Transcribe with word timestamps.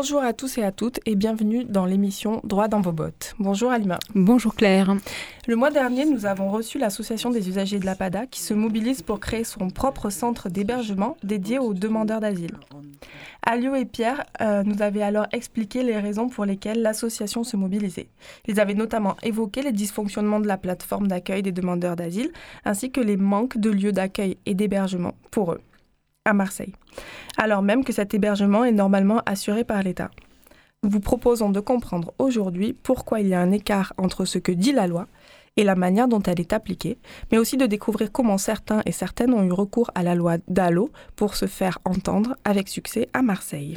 Bonjour 0.00 0.22
à 0.22 0.32
tous 0.32 0.58
et 0.58 0.62
à 0.62 0.70
toutes 0.70 1.00
et 1.06 1.16
bienvenue 1.16 1.64
dans 1.64 1.84
l'émission 1.84 2.40
Droit 2.44 2.68
dans 2.68 2.80
vos 2.80 2.92
bottes. 2.92 3.34
Bonjour 3.40 3.72
Alima. 3.72 3.98
Bonjour 4.14 4.54
Claire. 4.54 4.94
Le 5.48 5.56
mois 5.56 5.72
dernier, 5.72 6.04
nous 6.04 6.24
avons 6.24 6.50
reçu 6.50 6.78
l'association 6.78 7.30
des 7.30 7.48
usagers 7.48 7.80
de 7.80 7.84
la 7.84 7.96
PADA 7.96 8.26
qui 8.26 8.40
se 8.40 8.54
mobilise 8.54 9.02
pour 9.02 9.18
créer 9.18 9.42
son 9.42 9.70
propre 9.70 10.08
centre 10.10 10.50
d'hébergement 10.50 11.16
dédié 11.24 11.58
aux 11.58 11.74
demandeurs 11.74 12.20
d'asile. 12.20 12.52
Alio 13.42 13.74
et 13.74 13.86
Pierre 13.86 14.24
euh, 14.40 14.62
nous 14.62 14.82
avaient 14.82 15.02
alors 15.02 15.26
expliqué 15.32 15.82
les 15.82 15.98
raisons 15.98 16.28
pour 16.28 16.44
lesquelles 16.44 16.80
l'association 16.80 17.42
se 17.42 17.56
mobilisait. 17.56 18.08
Ils 18.46 18.60
avaient 18.60 18.74
notamment 18.74 19.16
évoqué 19.24 19.62
les 19.62 19.72
dysfonctionnements 19.72 20.38
de 20.38 20.46
la 20.46 20.58
plateforme 20.58 21.08
d'accueil 21.08 21.42
des 21.42 21.50
demandeurs 21.50 21.96
d'asile 21.96 22.30
ainsi 22.64 22.92
que 22.92 23.00
les 23.00 23.16
manques 23.16 23.58
de 23.58 23.70
lieux 23.70 23.90
d'accueil 23.90 24.36
et 24.46 24.54
d'hébergement 24.54 25.14
pour 25.32 25.54
eux 25.54 25.60
à 26.28 26.34
Marseille, 26.34 26.74
alors 27.36 27.62
même 27.62 27.84
que 27.84 27.92
cet 27.92 28.14
hébergement 28.14 28.64
est 28.64 28.72
normalement 28.72 29.22
assuré 29.26 29.64
par 29.64 29.82
l'État. 29.82 30.10
Nous 30.84 30.90
vous 30.90 31.00
proposons 31.00 31.50
de 31.50 31.58
comprendre 31.58 32.12
aujourd'hui 32.18 32.72
pourquoi 32.72 33.20
il 33.20 33.28
y 33.28 33.34
a 33.34 33.40
un 33.40 33.50
écart 33.50 33.94
entre 33.96 34.24
ce 34.24 34.38
que 34.38 34.52
dit 34.52 34.72
la 34.72 34.86
loi 34.86 35.06
et 35.56 35.64
la 35.64 35.74
manière 35.74 36.06
dont 36.06 36.22
elle 36.22 36.38
est 36.38 36.52
appliquée, 36.52 36.98
mais 37.32 37.38
aussi 37.38 37.56
de 37.56 37.66
découvrir 37.66 38.12
comment 38.12 38.38
certains 38.38 38.82
et 38.86 38.92
certaines 38.92 39.34
ont 39.34 39.42
eu 39.42 39.50
recours 39.50 39.90
à 39.96 40.04
la 40.04 40.14
loi 40.14 40.36
DALO 40.46 40.90
pour 41.16 41.34
se 41.34 41.46
faire 41.46 41.78
entendre 41.84 42.36
avec 42.44 42.68
succès 42.68 43.08
à 43.12 43.22
Marseille. 43.22 43.76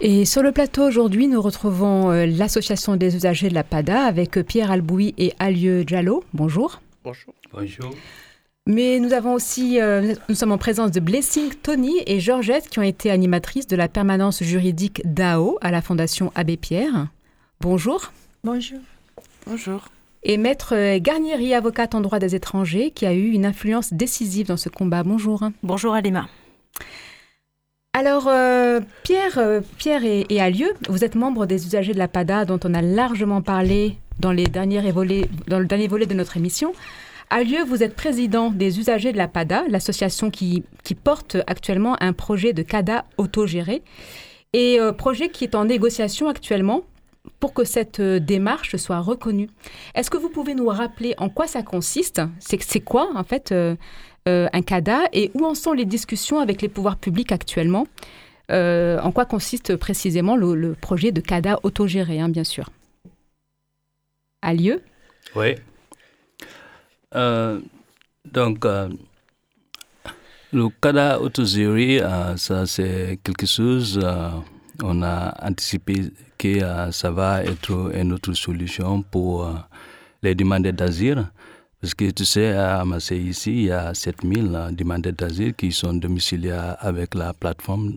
Et 0.00 0.24
sur 0.24 0.42
le 0.42 0.52
plateau 0.52 0.86
aujourd'hui, 0.86 1.28
nous 1.28 1.40
retrouvons 1.40 2.10
euh, 2.10 2.26
l'association 2.26 2.96
des 2.96 3.14
usagers 3.14 3.48
de 3.48 3.54
la 3.54 3.64
PADA 3.64 4.02
avec 4.02 4.32
Pierre 4.42 4.70
Albouy 4.70 5.14
et 5.16 5.32
Alieu 5.38 5.84
Diallo. 5.84 6.24
Bonjour. 6.34 6.82
Bonjour. 7.04 7.34
Bonjour. 7.52 7.94
Mais 8.68 8.98
nous 8.98 9.12
avons 9.12 9.32
aussi, 9.32 9.80
euh, 9.80 10.14
nous 10.28 10.34
sommes 10.34 10.50
en 10.50 10.58
présence 10.58 10.90
de 10.90 10.98
Blessing 10.98 11.54
Tony 11.62 11.94
et 12.04 12.18
Georgette 12.18 12.68
qui 12.68 12.80
ont 12.80 12.82
été 12.82 13.12
animatrices 13.12 13.68
de 13.68 13.76
la 13.76 13.86
permanence 13.86 14.42
juridique 14.42 15.02
DAO 15.04 15.56
à 15.60 15.70
la 15.70 15.80
Fondation 15.80 16.32
Abbé 16.34 16.56
Pierre. 16.56 17.06
Bonjour. 17.60 18.12
Bonjour. 18.42 18.80
Bonjour. 19.46 19.84
Et 20.24 20.36
Maître 20.36 20.96
Garnieri, 20.98 21.54
avocate 21.54 21.94
en 21.94 22.00
droit 22.00 22.18
des 22.18 22.34
étrangers, 22.34 22.90
qui 22.90 23.06
a 23.06 23.12
eu 23.12 23.30
une 23.30 23.46
influence 23.46 23.92
décisive 23.92 24.48
dans 24.48 24.56
ce 24.56 24.68
combat. 24.68 25.04
Bonjour. 25.04 25.44
Bonjour 25.62 25.94
Alima. 25.94 26.26
Alors, 27.92 28.26
euh, 28.26 28.80
Pierre, 29.04 29.38
euh, 29.38 29.60
Pierre 29.78 30.04
et, 30.04 30.26
et 30.28 30.40
Alieu, 30.40 30.72
vous 30.88 31.04
êtes 31.04 31.14
membre 31.14 31.46
des 31.46 31.66
usagers 31.66 31.94
de 31.94 31.98
la 31.98 32.08
PADA 32.08 32.44
dont 32.44 32.58
on 32.64 32.74
a 32.74 32.82
largement 32.82 33.42
parlé 33.42 33.96
dans, 34.18 34.32
les 34.32 34.48
derniers 34.48 34.90
volets, 34.90 35.28
dans 35.46 35.60
le 35.60 35.66
dernier 35.66 35.86
volet 35.86 36.06
de 36.06 36.14
notre 36.14 36.36
émission. 36.36 36.72
A 37.28 37.42
lieu, 37.42 37.64
vous 37.64 37.82
êtes 37.82 37.96
président 37.96 38.50
des 38.50 38.78
usagers 38.78 39.12
de 39.12 39.16
la 39.16 39.26
PADA, 39.26 39.64
l'association 39.68 40.30
qui, 40.30 40.64
porte 41.02 41.36
actuellement 41.48 41.96
un 42.00 42.12
projet 42.12 42.52
de 42.52 42.62
CADA 42.62 43.04
autogéré, 43.18 43.82
et 44.52 44.78
euh, 44.80 44.92
projet 44.92 45.28
qui 45.28 45.44
est 45.44 45.56
en 45.56 45.64
négociation 45.64 46.28
actuellement 46.28 46.82
pour 47.40 47.52
que 47.52 47.64
cette 47.64 47.98
euh, 47.98 48.20
démarche 48.20 48.76
soit 48.76 49.00
reconnue. 49.00 49.50
Est-ce 49.96 50.08
que 50.08 50.16
vous 50.16 50.28
pouvez 50.28 50.54
nous 50.54 50.68
rappeler 50.68 51.14
en 51.18 51.28
quoi 51.28 51.48
ça 51.48 51.62
consiste? 51.62 52.22
C'est 52.38 52.80
quoi, 52.80 53.08
en 53.16 53.24
fait, 53.24 53.50
euh, 53.50 53.74
un 54.26 54.62
CADA 54.62 55.08
et 55.12 55.32
où 55.34 55.44
en 55.44 55.56
sont 55.56 55.72
les 55.72 55.84
discussions 55.84 56.38
avec 56.38 56.62
les 56.62 56.68
pouvoirs 56.68 56.96
publics 56.96 57.32
actuellement? 57.32 57.86
En 58.48 59.10
quoi 59.12 59.24
consiste 59.24 59.74
précisément 59.74 60.36
le, 60.36 60.76
projet 60.80 61.10
de 61.10 61.20
CADA 61.20 61.58
autogéré, 61.64 62.20
hein, 62.20 62.28
bien 62.28 62.44
sûr? 62.44 62.70
A 64.42 64.54
lieu? 64.54 64.82
Oui. 65.34 65.56
Euh, 67.14 67.60
donc, 68.24 68.64
euh, 68.64 68.88
le 70.52 70.68
CADA 70.80 71.20
autogéré, 71.20 72.02
euh, 72.02 72.36
ça 72.36 72.66
c'est 72.66 73.20
quelque 73.22 73.46
chose, 73.46 74.00
on 74.82 75.02
a 75.02 75.34
anticipé 75.46 76.12
que 76.38 76.90
ça 76.90 77.10
va 77.10 77.44
être 77.44 77.92
une 77.94 78.12
autre 78.12 78.32
solution 78.34 79.02
pour 79.02 79.48
les 80.22 80.34
demandeurs 80.34 80.72
d'asile. 80.72 81.26
Parce 81.80 81.94
que 81.94 82.10
tu 82.10 82.24
sais, 82.24 82.52
à 82.52 82.84
Marseille, 82.84 83.28
ici, 83.28 83.52
il 83.52 83.62
y 83.66 83.70
a 83.70 83.94
7000 83.94 84.70
demandeurs 84.72 85.12
d'asile 85.12 85.54
qui 85.54 85.70
sont 85.72 85.94
domiciliés 85.94 86.58
avec 86.80 87.14
la 87.14 87.32
plateforme 87.32 87.94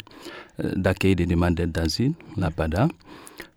d'accueil 0.57 1.15
des 1.15 1.25
demandeurs 1.25 1.67
d'asile, 1.67 2.13
la 2.37 2.51
PADA. 2.51 2.87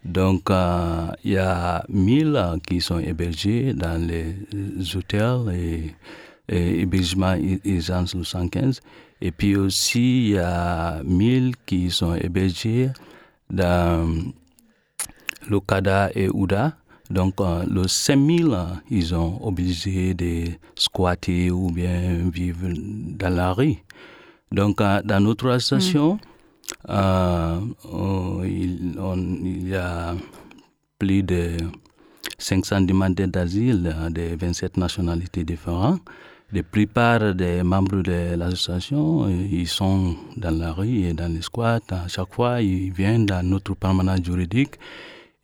Donc, 0.05 0.51
euh, 0.51 1.07
il 1.25 1.33
y 1.33 1.39
a 1.39 1.85
1000 1.89 2.59
qui 2.67 2.81
sont 2.81 2.99
hébergés 2.99 3.73
dans 3.73 4.01
les 4.05 4.35
hôtels 4.97 5.55
et, 5.55 5.95
et 6.49 6.81
hébergements 6.81 7.37
urgence 7.65 8.21
115. 8.21 8.81
Et 9.21 9.31
puis 9.31 9.55
aussi, 9.57 10.25
il 10.25 10.31
y 10.31 10.39
a 10.39 11.01
1000 11.05 11.55
qui 11.65 11.91
sont 11.91 12.15
hébergés 12.17 12.91
dans 13.49 14.33
le 15.49 15.61
CADA 15.61 16.11
et 16.15 16.29
OUDA. 16.29 16.77
Donc, 17.11 17.41
euh, 17.41 17.65
les 17.71 17.89
5000, 17.89 18.57
ils 18.91 19.07
sont 19.07 19.39
obligés 19.43 20.15
de 20.15 20.47
squatter 20.75 21.51
ou 21.51 21.71
bien 21.71 22.29
vivre 22.33 22.69
dans 22.75 23.35
la 23.35 23.53
rue. 23.53 23.77
Donc, 24.51 24.81
euh, 24.81 25.03
dans 25.05 25.21
notre 25.21 25.51
association, 25.51 26.15
mm. 26.15 26.19
Euh, 26.19 26.32
il, 26.89 27.75
il, 28.45 29.69
y 29.69 29.75
a 29.75 30.15
plus 30.99 31.23
de 31.23 31.57
500 32.39 32.83
demandeurs 32.83 33.29
d'asile 33.29 33.95
de 34.11 34.37
27 34.37 34.77
nationalités 34.77 35.45
différentes. 35.45 36.01
La 36.53 36.63
plupart 36.63 37.35
des 37.35 37.63
membres 37.63 38.03
de 38.03 38.35
l'association, 38.37 39.27
ils 39.29 39.67
sont 39.67 40.15
dans 40.37 40.51
la 40.51 40.73
rue 40.73 41.05
et 41.05 41.15
dans 41.15 41.33
les 41.33 41.41
squats. 41.41 41.81
À 41.91 42.09
chaque 42.09 42.35
fois, 42.35 42.61
ils 42.61 42.93
viennent 42.93 43.25
dans 43.25 43.43
notre 43.43 43.75
permanence 43.75 44.23
juridique. 44.23 44.75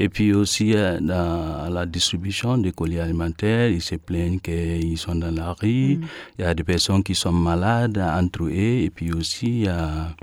Et 0.00 0.08
puis 0.08 0.32
aussi, 0.32 0.74
euh, 0.76 1.00
dans 1.00 1.72
la 1.72 1.86
distribution 1.86 2.56
des 2.58 2.70
colis 2.72 3.00
alimentaires, 3.00 3.68
ils 3.68 3.82
se 3.82 3.96
plaignent 3.96 4.38
qu'ils 4.38 4.96
sont 4.98 5.16
dans 5.16 5.34
la 5.34 5.54
rue. 5.54 5.96
Mm. 5.96 6.04
Il 6.38 6.42
y 6.42 6.44
a 6.44 6.54
des 6.54 6.62
personnes 6.62 7.02
qui 7.02 7.14
sont 7.16 7.32
malades 7.32 7.98
entre 7.98 8.44
eux. 8.44 8.50
Et 8.50 8.90
puis 8.94 9.12
aussi, 9.12 9.46
il 9.46 9.64
y 9.64 9.68
a 9.68 10.14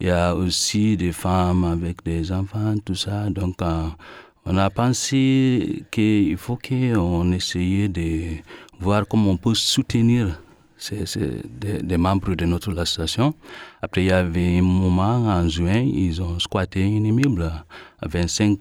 il 0.00 0.06
y 0.06 0.10
a 0.10 0.34
aussi 0.34 0.96
des 0.96 1.12
femmes 1.12 1.64
avec 1.64 2.04
des 2.04 2.30
enfants, 2.30 2.74
tout 2.84 2.94
ça. 2.94 3.28
Donc, 3.30 3.60
euh, 3.62 3.88
on 4.44 4.56
a 4.56 4.70
pensé 4.70 5.84
qu'il 5.90 6.36
faut 6.36 6.56
qu'on 6.56 7.32
essaye 7.32 7.88
de 7.88 8.36
voir 8.80 9.06
comment 9.08 9.30
on 9.32 9.36
peut 9.36 9.54
soutenir 9.54 10.40
ces, 10.76 11.04
des, 11.82 11.96
membres 11.96 12.34
de 12.34 12.44
notre 12.44 12.78
association. 12.78 13.34
Après, 13.82 14.04
il 14.04 14.08
y 14.08 14.12
avait 14.12 14.58
un 14.58 14.62
moment 14.62 15.26
en 15.26 15.48
juin, 15.48 15.80
ils 15.80 16.22
ont 16.22 16.38
squatté 16.38 16.82
une 16.82 17.06
immeuble 17.06 17.50
à 18.00 18.08
25 18.08 18.60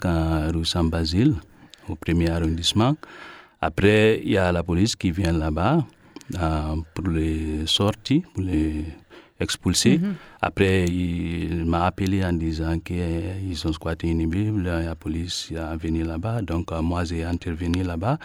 rue 0.54 0.66
Saint-Basile, 0.66 1.36
au 1.88 1.96
premier 1.96 2.30
arrondissement. 2.32 2.96
Après, 3.62 4.22
il 4.24 4.32
y 4.32 4.38
a 4.38 4.52
la 4.52 4.64
police 4.64 4.96
qui 4.96 5.12
vient 5.12 5.32
là-bas 5.34 5.86
euh, 6.40 6.76
pour 6.94 7.08
les 7.08 7.66
sorties, 7.68 8.24
pour 8.34 8.44
les 8.44 8.86
expulsé. 9.40 9.98
Mhm. 9.98 10.16
Après, 10.42 10.86
il 10.86 11.66
m'a 11.66 11.86
appelé 11.86 12.24
en 12.24 12.34
disant 12.34 12.80
qu'ils 12.80 13.68
ont 13.68 13.74
squatté 13.74 14.08
une 14.10 14.28
Bible, 14.30 14.64
la 14.64 14.96
police 14.96 15.52
est 15.52 15.78
venue 15.78 16.04
là-bas. 16.04 16.42
Donc, 16.42 16.72
euh, 16.72 16.82
moi, 16.82 17.04
j'ai 17.04 17.24
intervenu 17.24 17.84
là-bas. 17.84 18.18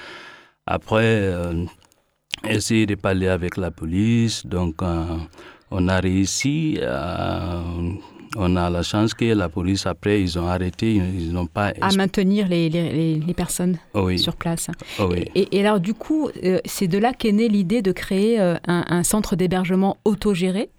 Après, 0.66 1.02
euh, 1.04 1.64
essayer 2.48 2.86
de 2.86 2.94
parler 2.94 3.28
avec 3.28 3.56
la 3.56 3.70
police. 3.70 4.46
Donc, 4.46 4.82
euh, 4.82 5.16
on 5.70 5.88
a 5.88 6.00
réussi. 6.00 6.78
on 8.34 8.56
a 8.56 8.70
la 8.70 8.82
chance 8.82 9.12
que 9.12 9.26
la 9.26 9.50
police, 9.50 9.84
après, 9.86 10.22
ils 10.22 10.38
ont 10.38 10.46
arrêté, 10.46 10.94
ils 10.94 11.32
n'ont 11.32 11.46
pas... 11.46 11.72
À 11.82 11.92
maintenir 11.92 12.48
les, 12.48 12.70
les, 12.70 13.16
les 13.16 13.34
personnes 13.34 13.76
sur 14.16 14.36
place. 14.36 14.70
oui. 15.00 15.24
et, 15.34 15.60
alors, 15.60 15.80
du 15.80 15.92
coup, 15.92 16.30
c'est 16.64 16.88
de 16.88 16.96
là 16.96 17.12
qu'est 17.12 17.32
née 17.32 17.48
l'idée 17.48 17.82
de 17.82 17.92
créer 17.92 18.38
un, 18.40 18.58
un 18.66 19.02
centre 19.02 19.36
d'hébergement 19.36 19.98
autogéré 20.06 20.70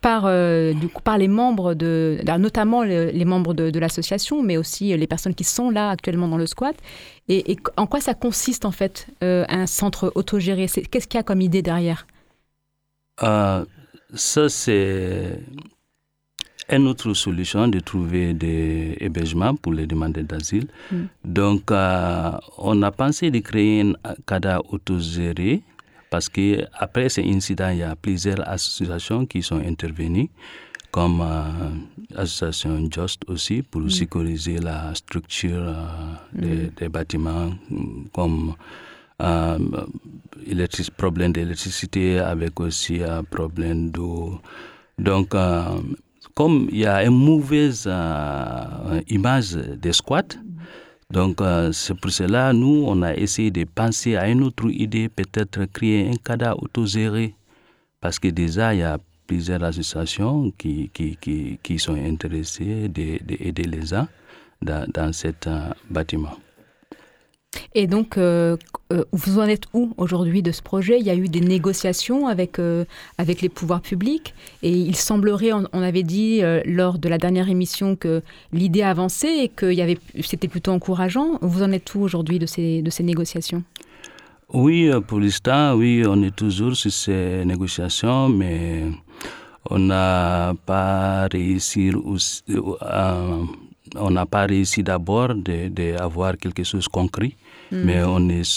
par, 0.00 0.24
euh, 0.26 0.72
du 0.72 0.88
coup, 0.88 1.02
par 1.02 1.18
les 1.18 1.28
membres, 1.28 1.74
de, 1.74 2.18
notamment 2.38 2.82
les, 2.82 3.24
membres 3.24 3.54
de, 3.54 3.78
l'association, 3.78 4.42
mais 4.42 4.56
aussi 4.56 4.96
les 4.96 5.06
personnes 5.06 5.34
qui 5.34 5.44
sont 5.44 5.70
là 5.70 5.90
actuellement 5.90 6.28
dans 6.28 6.38
le 6.38 6.46
squat. 6.46 6.76
Et, 7.28 7.56
en 7.76 7.86
quoi 7.86 8.00
ça 8.00 8.14
consiste 8.14 8.64
en 8.64 8.70
fait 8.70 9.08
euh, 9.22 9.44
un 9.48 9.66
centre 9.66 10.12
autogéré? 10.14 10.66
Qu'est-ce 10.66 11.08
qu'il 11.08 11.18
y 11.18 11.20
a 11.20 11.22
comme 11.22 11.40
idée 11.40 11.62
derrière? 11.62 12.06
Euh, 13.22 13.64
Ça, 14.14 14.48
c'est. 14.48 15.40
une 16.70 16.86
autre 16.86 17.12
solution 17.14 17.66
de 17.68 17.80
trouver 17.80 18.34
des 18.34 18.96
hébergements 19.00 19.56
pour 19.56 19.72
les 19.72 19.86
demandeurs 19.86 20.24
d'asile. 20.24 20.68
Mm. 20.92 20.96
Donc, 21.24 21.70
on 21.70 22.82
a 22.82 22.90
pensé 22.92 23.30
de 23.30 23.40
créer 23.40 23.80
un 23.82 24.14
CADA 24.26 24.60
autogéré 24.70 25.62
parce 26.10 26.28
que 26.28 26.64
après 26.72 27.08
ces 27.08 27.24
incidents, 27.24 27.70
il 27.70 27.78
y 27.78 27.82
a 27.82 27.94
plusieurs 27.96 28.46
associations 28.48 29.26
qui 29.26 29.42
sont 29.42 29.60
intervenues, 29.60 30.30
comme 30.90 31.22
l'association 32.10 32.88
Just 32.90 33.22
aussi, 33.28 33.62
pour 33.62 33.90
sécuriser 33.90 34.58
la 34.58 34.94
structure 34.94 35.60
euh, 35.60 35.74
des, 36.32 36.70
des 36.76 36.88
bâtiments, 36.88 37.50
comme 38.12 38.54
euh, 39.20 39.58
problème 40.96 41.32
d'électricité 41.32 42.18
avec 42.18 42.58
aussi 42.60 43.02
un 43.02 43.24
problème 43.24 43.90
d'eau. 43.90 44.40
Donc, 44.98 45.34
euh, 45.34 45.80
comme 46.34 46.68
il 46.70 46.78
y 46.78 46.86
a 46.86 47.04
une 47.04 47.18
mauvaise 47.18 47.84
euh, 47.86 49.00
image 49.08 49.54
des 49.54 49.92
squats, 49.92 50.36
donc 51.10 51.40
euh, 51.40 51.72
c'est 51.72 51.94
pour 51.94 52.10
cela 52.10 52.52
nous 52.52 52.84
on 52.86 53.02
a 53.02 53.14
essayé 53.14 53.50
de 53.50 53.64
penser 53.64 54.16
à 54.16 54.28
une 54.28 54.42
autre 54.42 54.70
idée, 54.70 55.08
peut-être 55.08 55.64
créer 55.66 56.08
un 56.08 56.16
cadre 56.16 56.62
autogéré, 56.62 57.34
parce 58.00 58.18
que 58.18 58.28
déjà 58.28 58.74
il 58.74 58.80
y 58.80 58.82
a 58.82 58.98
plusieurs 59.26 59.62
associations 59.62 60.50
qui, 60.58 60.90
qui, 60.92 61.16
qui, 61.16 61.58
qui 61.62 61.78
sont 61.78 61.94
intéressées 61.94 62.88
d'aider 62.88 63.64
les 63.64 63.86
gens 63.86 64.08
dans, 64.62 64.86
dans 64.92 65.12
cet 65.12 65.46
euh, 65.46 65.70
bâtiment. 65.90 66.36
Et 67.74 67.86
donc, 67.86 68.18
euh, 68.18 68.56
euh, 68.92 69.04
vous 69.12 69.38
en 69.38 69.44
êtes 69.44 69.64
où 69.72 69.92
aujourd'hui 69.96 70.42
de 70.42 70.52
ce 70.52 70.62
projet? 70.62 70.98
Il 70.98 71.06
y 71.06 71.10
a 71.10 71.14
eu 71.14 71.28
des 71.28 71.40
négociations 71.40 72.26
avec, 72.26 72.58
euh, 72.58 72.84
avec 73.18 73.40
les 73.40 73.48
pouvoirs 73.48 73.80
publics 73.80 74.34
et 74.62 74.70
il 74.70 74.96
semblerait, 74.96 75.52
on, 75.52 75.82
avait 75.82 76.02
dit 76.02 76.42
euh, 76.42 76.60
lors 76.64 76.98
de 76.98 77.08
la 77.08 77.18
dernière 77.18 77.48
émission 77.48 77.96
que 77.96 78.22
l'idée 78.52 78.82
avançait 78.82 79.44
et 79.44 79.48
que 79.48 79.72
c'était 80.22 80.48
plutôt 80.48 80.72
encourageant. 80.72 81.38
Vous 81.40 81.62
en 81.62 81.72
êtes 81.72 81.94
où 81.94 82.00
aujourd'hui 82.00 82.38
de 82.38 82.46
ces, 82.46 82.82
de 82.82 82.90
ces 82.90 83.02
négociations? 83.02 83.62
Oui, 84.52 84.90
pour 85.06 85.20
l'instant, 85.20 85.74
oui, 85.74 86.04
on 86.06 86.22
est 86.22 86.34
toujours 86.34 86.74
sur 86.74 86.90
ces 86.90 87.44
négociations, 87.44 88.30
mais 88.30 88.84
on 89.68 89.78
n'a 89.78 90.54
pas 90.64 91.28
réussi, 91.30 91.90
euh, 91.90 93.44
on 93.96 94.10
n'a 94.10 94.26
pas 94.26 94.46
réussi 94.46 94.82
d'abord 94.82 95.34
d'avoir 95.34 96.36
quelque 96.36 96.64
chose 96.64 96.84
de 96.84 96.88
concret, 96.90 97.32
mais 97.70 98.02
on 98.04 98.28
est, 98.28 98.48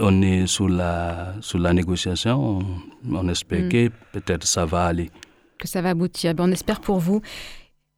on 0.00 0.22
est 0.22 0.46
sous 0.46 0.68
la, 0.68 1.34
sous 1.40 1.58
la 1.58 1.72
négociation. 1.72 2.58
On, 2.58 3.16
on 3.22 3.28
espère 3.28 3.62
Mm. 3.64 3.68
que 3.68 3.88
peut-être 4.12 4.46
ça 4.46 4.64
va 4.64 4.86
aller. 4.86 5.10
que 5.58 5.68
ça 5.68 5.80
va 5.80 5.90
aboutir. 5.90 6.34
Ben, 6.34 6.44
on 6.48 6.52
espère 6.52 6.80
pour 6.80 6.98
vous. 6.98 7.20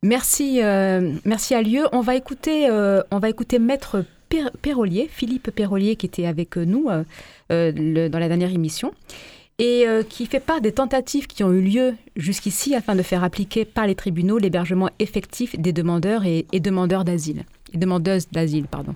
Merci, 0.03 0.63
euh, 0.63 1.15
merci 1.25 1.55
à 1.55 1.63
Lieu. 1.63 1.85
On 1.93 2.01
va 2.03 2.15
écouter, 2.15 2.69
euh, 2.69 3.01
on 3.11 3.19
va 3.19 3.31
écouter 3.31 3.59
Maître 3.59 4.05
Per- 4.29 4.51
Perrolier, 4.61 5.09
Philippe 5.11 5.51
Perrolier, 5.51 5.97
qui 5.97 6.07
était 6.07 6.27
avec 6.27 6.57
nous 6.59 6.89
euh, 6.91 7.05
euh, 7.53 7.73
le- 7.75 8.09
dans 8.09 8.19
la 8.19 8.29
dernière 8.29 8.53
émission 8.53 8.93
et 9.59 9.87
euh, 9.87 10.03
qui 10.03 10.27
fait 10.27 10.41
part 10.41 10.61
des 10.61 10.73
tentatives 10.73 11.27
qui 11.27 11.45
ont 11.45 11.53
eu 11.53 11.61
lieu 11.61 11.95
jusqu'ici 12.17 12.75
afin 12.75 12.95
de 12.97 13.03
faire 13.03 13.23
appliquer 13.23 13.65
par 13.65 13.87
les 13.87 13.95
tribunaux 13.95 14.39
l'hébergement 14.39 14.91
effectif 14.99 15.59
des 15.59 15.73
demandeurs 15.73 16.25
et, 16.25 16.47
demandeurs 16.61 17.05
d'asile. 17.05 17.45
Demandeuses 17.73 18.29
d'asile, 18.31 18.67
pardon. 18.67 18.95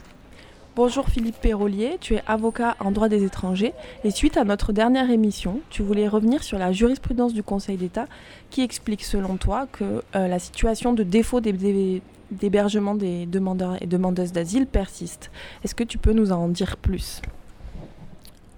Bonjour 0.75 1.09
Philippe 1.09 1.41
Perrolier, 1.41 1.97
tu 2.01 2.15
es 2.15 2.23
avocat 2.29 2.77
en 2.79 2.93
droit 2.93 3.09
des 3.09 3.25
étrangers 3.25 3.73
et 4.05 4.13
suite 4.13 4.37
à 4.37 4.45
notre 4.45 4.73
dernière 4.73 5.11
émission, 5.11 5.61
tu 5.71 5.83
voulais 5.83 6.07
revenir 6.07 6.45
sur 6.45 6.57
la 6.59 6.71
jurisprudence 6.71 7.35
du 7.35 7.43
Conseil 7.43 7.77
d'État 7.77 8.07
qui 8.51 8.63
explique 8.63 9.03
selon 9.03 9.37
toi 9.37 9.67
que 9.71 10.03
euh, 10.15 10.29
la 10.29 10.39
situation 10.39 10.93
de 10.93 11.03
défaut 11.03 11.41
d'hé- 11.41 11.53
d'hé- 11.53 12.01
d'hébergement 12.31 12.95
des 12.95 13.27
demandeurs 13.27 13.77
et 13.83 13.87
demandeuses 13.87 14.31
d'asile 14.33 14.67
persiste. 14.67 15.33
Est-ce 15.65 15.75
que 15.75 15.83
tu 15.85 15.99
peux 15.99 16.13
nous 16.13 16.31
en 16.31 16.47
dire 16.49 16.77
plus? 16.77 17.23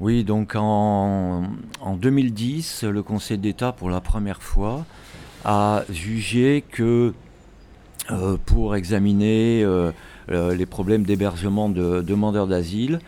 Oui, 0.01 0.25
donc 0.25 0.55
en, 0.57 1.43
en 1.83 1.97
2010, 1.97 2.85
le 2.85 3.03
Conseil 3.03 3.37
d'État, 3.37 3.73
pour 3.73 3.91
la 3.91 4.01
première 4.01 4.43
fois, 4.43 4.87
a 5.45 5.83
jugé 5.91 6.65
que 6.73 7.13
euh, 8.11 8.39
pour 8.47 8.77
examiner 8.77 9.63
euh, 9.63 9.93
euh, 10.31 10.55
les 10.55 10.65
problèmes 10.65 11.03
d'hébergement 11.03 11.69
de 11.69 12.01
demandeurs 12.01 12.47
d'asile, 12.47 13.01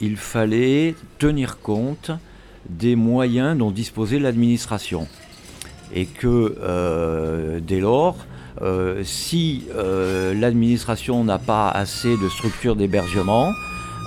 il 0.00 0.16
fallait 0.16 0.94
tenir 1.18 1.60
compte 1.60 2.12
des 2.70 2.96
moyens 2.96 3.56
dont 3.58 3.70
disposait 3.70 4.18
l'administration. 4.18 5.06
Et 5.94 6.06
que 6.06 7.58
dès 7.66 7.80
lors, 7.80 8.26
si 9.02 9.64
l'administration 10.34 11.24
n'a 11.24 11.38
pas 11.38 11.70
assez 11.70 12.16
de 12.16 12.28
structures 12.28 12.76
d'hébergement, 12.76 13.52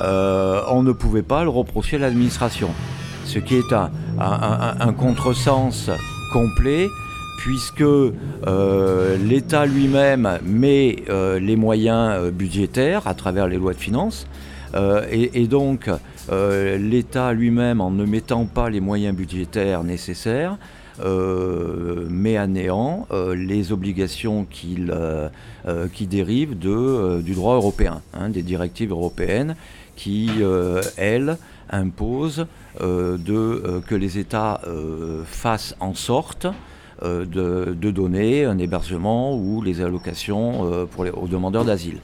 euh, 0.01 0.61
on 0.69 0.83
ne 0.83 0.91
pouvait 0.91 1.21
pas 1.21 1.43
le 1.43 1.49
reprocher 1.49 1.97
à 1.97 1.99
l'administration. 1.99 2.69
Ce 3.25 3.39
qui 3.39 3.55
est 3.55 3.73
un, 3.73 3.91
un- 4.19 4.93
contresens 4.93 5.89
complet, 6.33 6.87
puisque 7.37 7.81
euh, 7.81 9.17
l'État 9.17 9.65
lui-même 9.65 10.39
met 10.43 11.03
euh, 11.09 11.39
les 11.39 11.55
moyens 11.55 12.31
budgétaires 12.31 13.07
à 13.07 13.13
travers 13.13 13.47
les 13.47 13.57
lois 13.57 13.73
de 13.73 13.79
finances, 13.79 14.27
et, 15.11 15.47
donc 15.47 15.89
l'État 16.29 17.33
lui-même, 17.33 17.81
en 17.81 17.91
ne 17.91 18.05
mettant 18.05 18.45
pas 18.45 18.69
les 18.69 18.79
moyens 18.79 19.13
budgétaires 19.13 19.83
nécessaires, 19.83 20.57
met 22.09 22.37
à 22.37 22.47
néant 22.47 23.05
les 23.35 23.73
obligations 23.73 24.47
qui 24.49 24.77
dérivent 26.07 26.57
du 26.57 27.33
droit 27.33 27.55
européen, 27.55 28.01
hein, 28.13 28.29
des 28.29 28.43
directives 28.43 28.91
européennes 28.91 29.55
qui, 30.01 30.29
euh, 30.41 30.81
elles, 30.97 31.37
imposent 31.69 32.47
euh, 32.81 33.17
euh, 33.29 33.81
que 33.81 33.95
les 33.95 34.17
États 34.17 34.59
fassent 35.25 35.75
en 35.79 35.93
sorte 35.93 36.47
de, 37.01 37.91
donner 37.91 38.45
un 38.45 38.57
hébergement 38.57 39.35
ou 39.35 39.61
les 39.61 39.81
allocations 39.81 40.61
aux 40.61 41.27
demandeurs 41.27 41.65
d'asile. 41.65 41.99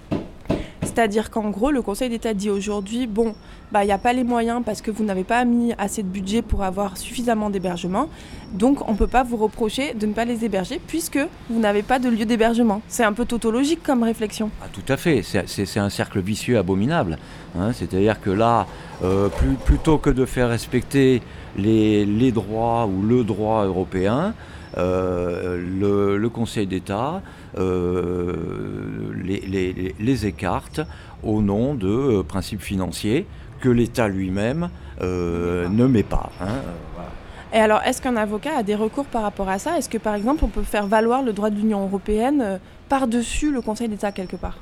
C'est-à-dire 0.97 1.29
qu'en 1.29 1.51
gros, 1.51 1.69
le 1.69 1.83
Conseil 1.83 2.09
d'État 2.09 2.33
dit 2.33 2.49
aujourd'hui, 2.49 3.05
bon, 3.05 3.35
bah, 3.71 3.83
il 3.83 3.85
n'y 3.85 3.93
a 3.93 3.99
pas 3.99 4.13
les 4.13 4.23
moyens 4.23 4.63
parce 4.65 4.81
que 4.81 4.89
vous 4.89 5.03
n'avez 5.03 5.23
pas 5.23 5.45
mis 5.45 5.71
assez 5.77 6.01
de 6.01 6.07
budget 6.07 6.41
pour 6.41 6.63
avoir 6.63 6.97
suffisamment 6.97 7.51
d'hébergement, 7.51 8.09
donc 8.51 8.89
on 8.89 8.93
ne 8.93 8.97
peut 8.97 9.05
pas 9.05 9.21
vous 9.21 9.37
reprocher 9.37 9.93
de 9.93 10.07
ne 10.07 10.13
pas 10.13 10.25
les 10.25 10.43
héberger 10.43 10.81
puisque 10.87 11.19
vous 11.51 11.59
n'avez 11.59 11.83
pas 11.83 11.99
de 11.99 12.09
lieu 12.09 12.25
d'hébergement. 12.25 12.81
C'est 12.87 13.03
un 13.03 13.13
peu 13.13 13.25
tautologique 13.25 13.83
comme 13.83 14.01
réflexion. 14.01 14.49
Ah, 14.59 14.69
tout 14.73 14.91
à 14.91 14.97
fait, 14.97 15.21
c'est- 15.21 15.77
un 15.77 15.91
cercle 15.91 16.19
vicieux 16.19 16.57
abominable. 16.57 17.19
hein. 17.59 17.73
C'est-à-dire 17.73 18.19
que 18.19 18.31
là, 18.31 18.65
euh, 19.03 19.29
plutôt 19.65 19.99
que 19.99 20.09
de 20.09 20.25
faire 20.25 20.49
respecter 20.49 21.21
les, 21.55 22.31
droits 22.31 22.87
ou 22.87 23.03
le 23.03 23.23
droit 23.23 23.65
européen, 23.65 24.33
euh, 24.79 26.17
le, 26.17 26.29
Conseil 26.29 26.65
d'État 26.65 27.21
les, 29.23 29.39
les- 29.41 29.95
les- 29.99 30.25
écarte 30.25 30.81
au 31.23 31.41
nom 31.41 31.75
de 31.75 31.87
euh, 31.87 32.23
principes 32.23 32.61
financiers 32.61 33.25
que 33.59 33.69
l'État 33.69 34.07
lui-même 34.07 34.69
euh, 35.01 35.67
ne 35.69 35.85
met 35.85 36.03
pas. 36.03 36.29
hein. 36.41 36.47
Euh, 36.47 36.61
voilà. 36.95 37.09
Et 37.53 37.57
alors, 37.59 37.81
est-ce 37.85 38.01
qu'un 38.01 38.15
avocat 38.17 38.57
a 38.57 38.63
des 38.63 38.75
recours 38.75 39.05
par 39.05 39.21
rapport 39.23 39.49
à 39.49 39.57
ça? 39.59 39.77
Est-ce 39.77 39.89
que 39.89 39.97
par 39.97 40.15
exemple, 40.15 40.43
on 40.43 40.47
peut 40.49 40.63
faire 40.63 40.87
valoir 40.87 41.23
le 41.23 41.33
droit 41.33 41.49
de 41.49 41.55
l'Union 41.55 41.83
européenne 41.83 42.41
euh, 42.41 42.57
par-dessus 42.89 43.51
le 43.51 43.61
Conseil 43.61 43.87
d'État 43.89 44.11
quelque 44.11 44.35
part? 44.35 44.57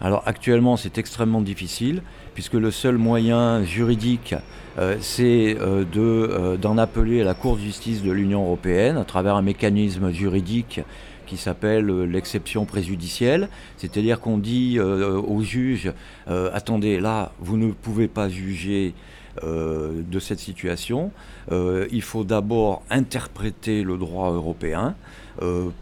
Alors 0.00 0.22
actuellement, 0.26 0.76
c'est 0.76 0.98
extrêmement 0.98 1.40
difficile, 1.40 2.02
puisque 2.34 2.54
le 2.54 2.70
seul 2.70 2.98
moyen 2.98 3.62
juridique, 3.64 4.34
euh, 4.78 4.96
c'est 5.00 5.56
euh, 5.60 5.84
de, 5.84 6.00
euh, 6.00 6.56
d'en 6.56 6.78
appeler 6.78 7.22
à 7.22 7.24
la 7.24 7.34
Cour 7.34 7.56
de 7.56 7.60
justice 7.62 8.02
de 8.02 8.10
l'Union 8.10 8.42
européenne 8.44 8.96
à 8.96 9.04
travers 9.04 9.36
un 9.36 9.42
mécanisme 9.42 10.10
juridique 10.10 10.80
qui 11.24 11.36
s'appelle 11.36 11.90
euh, 11.90 12.04
l'exception 12.04 12.64
préjudicielle, 12.64 13.48
c'est-à-dire 13.76 14.20
qu'on 14.20 14.38
dit 14.38 14.76
euh, 14.78 15.20
aux 15.20 15.42
juges, 15.42 15.92
euh, 16.28 16.50
attendez, 16.52 17.00
là, 17.00 17.32
vous 17.40 17.56
ne 17.56 17.72
pouvez 17.72 18.08
pas 18.08 18.28
juger 18.28 18.94
de 19.42 20.20
cette 20.20 20.38
situation, 20.38 21.10
il 21.50 22.02
faut 22.02 22.22
d'abord 22.22 22.84
interpréter 22.88 23.82
le 23.82 23.96
droit 23.96 24.30
européen 24.30 24.94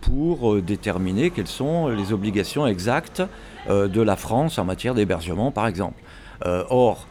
pour 0.00 0.62
déterminer 0.62 1.30
quelles 1.30 1.46
sont 1.46 1.88
les 1.88 2.14
obligations 2.14 2.66
exactes 2.66 3.22
de 3.68 4.00
la 4.00 4.16
France 4.16 4.58
en 4.58 4.64
matière 4.64 4.94
d'hébergement, 4.94 5.50
par 5.50 5.66
exemple. 5.66 6.00
Or, 6.46 7.06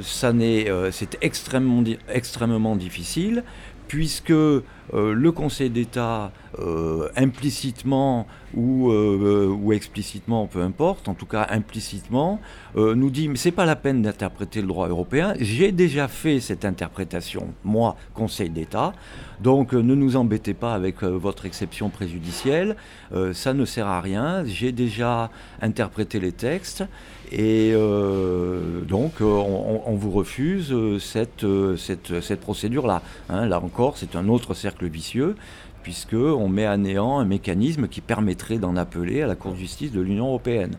c'est 0.00 1.18
extrêmement, 1.20 1.84
extrêmement 2.08 2.74
difficile 2.74 3.44
puisque 3.86 4.30
le 4.30 5.30
Conseil 5.30 5.68
d'État 5.68 6.32
euh, 6.58 7.08
implicitement 7.16 8.26
ou, 8.54 8.90
euh, 8.90 9.48
ou, 9.48 9.72
explicitement, 9.72 10.46
peu 10.46 10.62
importe, 10.62 11.08
en 11.08 11.14
tout 11.14 11.26
cas 11.26 11.46
implicitement, 11.50 12.40
euh, 12.76 12.94
nous 12.94 13.10
dit 13.10 13.28
mais 13.28 13.36
c'est 13.36 13.50
pas 13.50 13.64
la 13.64 13.74
peine 13.74 14.02
d'interpréter 14.02 14.60
le 14.60 14.68
droit 14.68 14.88
européen. 14.88 15.34
J'ai 15.40 15.72
déjà 15.72 16.06
fait 16.06 16.40
cette 16.40 16.64
interprétation, 16.64 17.48
moi, 17.64 17.96
Conseil 18.14 18.50
d'État. 18.50 18.92
Donc 19.40 19.72
ne 19.72 19.94
nous 19.94 20.16
embêtez 20.16 20.54
pas 20.54 20.74
avec 20.74 21.02
votre 21.02 21.44
exception 21.44 21.90
préjudicielle. 21.90 22.76
ça 23.32 23.52
ne 23.52 23.64
sert 23.64 23.88
à 23.88 24.00
rien. 24.00 24.44
J'ai 24.46 24.70
déjà 24.70 25.30
interprété 25.60 26.20
les 26.20 26.30
textes 26.30 26.84
et 27.32 27.74
donc 28.88 29.14
on, 29.20 29.94
vous 29.96 30.10
refuse 30.12 30.72
cette 31.00 32.40
procédure-là. 32.40 33.02
Hein. 33.28 33.46
là 33.46 33.60
encore, 33.60 33.98
c'est 33.98 34.14
un 34.14 34.28
autre 34.28 34.54
cercle 34.54 34.86
vicieux 34.86 35.34
puisqu'on 35.84 36.48
met 36.48 36.64
à 36.64 36.76
néant 36.76 37.18
un 37.18 37.26
mécanisme 37.26 37.86
qui 37.86 38.00
permettrait 38.00 38.58
d'en 38.58 38.74
appeler 38.74 39.22
à 39.22 39.26
la 39.28 39.36
Cour 39.36 39.52
de 39.52 39.58
justice 39.58 39.92
de 39.92 40.00
l'Union 40.00 40.26
européenne. 40.26 40.76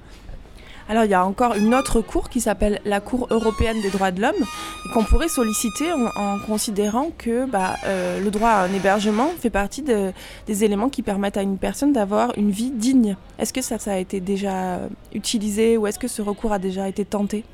Alors 0.89 1.03
il 1.03 1.12
y 1.12 1.15
a 1.15 1.25
encore 1.25 1.55
une 1.55 1.74
autre 1.74 2.01
cour 2.01 2.29
qui 2.29 2.41
s'appelle 2.41 2.79
la 2.85 3.00
Cour 3.00 3.27
européenne 3.29 3.81
des 3.81 3.89
droits 3.89 4.12
de 4.12 4.21
l'homme 4.21 4.33
et 4.35 4.93
qu'on 4.93 5.03
pourrait 5.03 5.29
solliciter 5.29 5.91
en, 5.91 6.39
considérant 6.39 7.12
que 7.17 7.45
bah, 7.45 7.75
euh, 7.85 8.19
le 8.19 8.29
droit 8.29 8.50
à 8.50 8.63
un 8.65 8.74
hébergement 8.74 9.29
fait 9.39 9.50
partie 9.50 9.83
des 9.83 10.63
éléments 10.63 10.89
qui 10.89 11.01
permettent 11.01 11.38
à 11.38 11.41
une 11.43 11.57
personne 11.57 11.93
d'avoir 11.93 12.38
une 12.38 12.51
vie 12.51 12.71
digne. 12.71 13.15
Est-ce 13.39 13.53
que 13.53 13.62
ça, 13.62 13.79
ça 13.79 13.93
a 13.93 13.97
été 13.97 14.19
déjà 14.19 14.81
utilisé 15.13 15.77
ou 15.77 15.88
est-ce 15.88 16.00
que 16.00 16.07
ce 16.07 16.21
recours 16.21 16.51
a 16.51 16.59
déjà 16.59 16.89
été 16.89 17.05
tenté? 17.05 17.45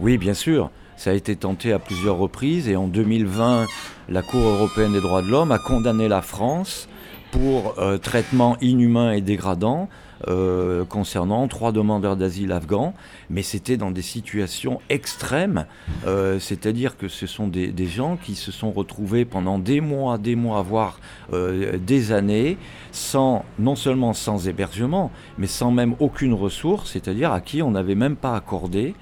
Oui, 0.00 0.16
bien 0.18 0.34
sûr. 0.34 0.70
Ça 1.02 1.10
a 1.10 1.14
été 1.14 1.34
tenté 1.34 1.72
à 1.72 1.80
plusieurs 1.80 2.16
reprises 2.16 2.68
et 2.68 2.76
en 2.76 2.86
2020, 2.86 3.66
la 4.08 4.22
Cour 4.22 4.42
européenne 4.42 4.92
des 4.92 5.00
droits 5.00 5.20
de 5.20 5.26
l'homme 5.26 5.50
a 5.50 5.58
condamné 5.58 6.06
la 6.06 6.22
France 6.22 6.88
pour 7.32 7.74
euh, 7.78 7.98
traitement 7.98 8.56
inhumain 8.60 9.10
et 9.10 9.20
dégradant 9.20 9.88
euh, 10.28 10.84
concernant 10.84 11.48
trois 11.48 11.72
demandeurs 11.72 12.14
d'asile 12.14 12.52
afghans, 12.52 12.94
mais 13.30 13.42
c'était 13.42 13.76
dans 13.76 13.90
des 13.90 14.00
situations 14.00 14.80
extrêmes, 14.90 15.66
euh, 16.06 16.38
c'est-à-dire 16.38 16.96
que 16.96 17.08
ce 17.08 17.26
sont 17.26 17.48
des, 17.48 17.74
gens 17.88 18.16
qui 18.16 18.36
se 18.36 18.52
sont 18.52 18.70
retrouvés 18.70 19.24
pendant 19.24 19.58
des 19.58 19.80
mois, 19.80 20.18
des 20.18 20.36
mois, 20.36 20.62
voire 20.62 21.00
des 21.32 22.12
années, 22.12 22.58
sans, 22.92 23.44
non 23.58 23.74
seulement 23.74 24.12
sans 24.12 24.46
hébergement, 24.46 25.10
mais 25.36 25.48
sans 25.48 25.72
même 25.72 25.96
aucune 25.98 26.32
ressource, 26.32 26.92
c'est-à-dire 26.92 27.32
à 27.32 27.40
qui 27.40 27.60
on 27.60 27.72
n'avait 27.72 27.96
même 27.96 28.14
pas 28.14 28.36
accordé 28.36 28.94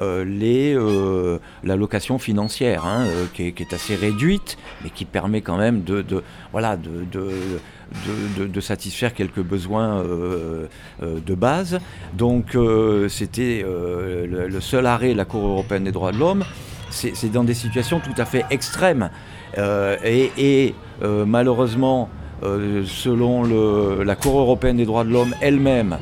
les, 0.00 0.74
euh, 0.74 1.38
la 1.64 1.76
location 1.76 2.18
financière, 2.18 2.86
hein, 2.86 3.06
euh, 3.06 3.26
qui, 3.34 3.46
est, 3.46 3.72
assez 3.72 3.96
réduite, 3.96 4.56
mais 4.82 4.90
qui 4.90 5.04
permet 5.04 5.40
quand 5.40 5.58
même 5.58 5.82
de, 5.82 6.04
voilà, 6.52 6.76
de, 6.76 8.60
satisfaire 8.60 9.14
quelques 9.14 9.40
besoins 9.40 10.04
de 11.00 11.34
base. 11.34 11.78
Donc 12.14 12.56
c'était 13.08 13.64
le, 13.64 14.60
seul 14.60 14.86
arrêt 14.86 15.12
de 15.12 15.16
la 15.16 15.24
Cour 15.24 15.46
européenne 15.46 15.84
des 15.84 15.92
droits 15.92 16.12
de 16.12 16.18
l'homme. 16.18 16.44
C'est 16.90 17.30
dans 17.32 17.44
des 17.44 17.54
situations 17.54 18.00
tout 18.00 18.20
à 18.20 18.24
fait 18.24 18.44
extrêmes. 18.50 19.10
et, 19.56 20.74
malheureusement, 21.02 22.08
selon 22.42 23.44
la 24.02 24.16
Cour 24.16 24.38
européenne 24.38 24.76
des 24.76 24.86
droits 24.86 25.04
de 25.04 25.10
l'homme 25.10 25.34
elle-même 25.40 25.98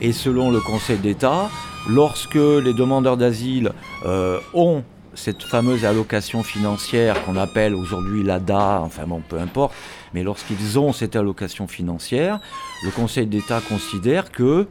et 0.00 0.12
selon 0.12 0.50
le 0.50 0.60
Conseil 0.60 0.98
d'État, 0.98 1.50
lorsque 1.88 2.34
les 2.34 2.74
demandeurs 2.74 3.16
d'asile 3.16 3.72
euh, 4.04 4.38
ont 4.54 4.82
cette 5.14 5.42
fameuse 5.42 5.84
allocation 5.84 6.42
financière 6.42 7.24
qu'on 7.24 7.36
appelle 7.36 7.74
aujourd'hui 7.74 8.22
l'ADA, 8.22 8.80
enfin 8.82 9.04
bon, 9.06 9.22
peu 9.28 9.38
importe, 9.38 9.74
mais 10.14 10.22
lorsqu'ils 10.22 10.78
ont 10.78 10.92
cette 10.92 11.16
allocation 11.16 11.66
financière, 11.66 12.40
le 12.84 12.90
Conseil 12.90 13.26
d'État 13.26 13.60
considère 13.60 14.30
que, 14.30 14.66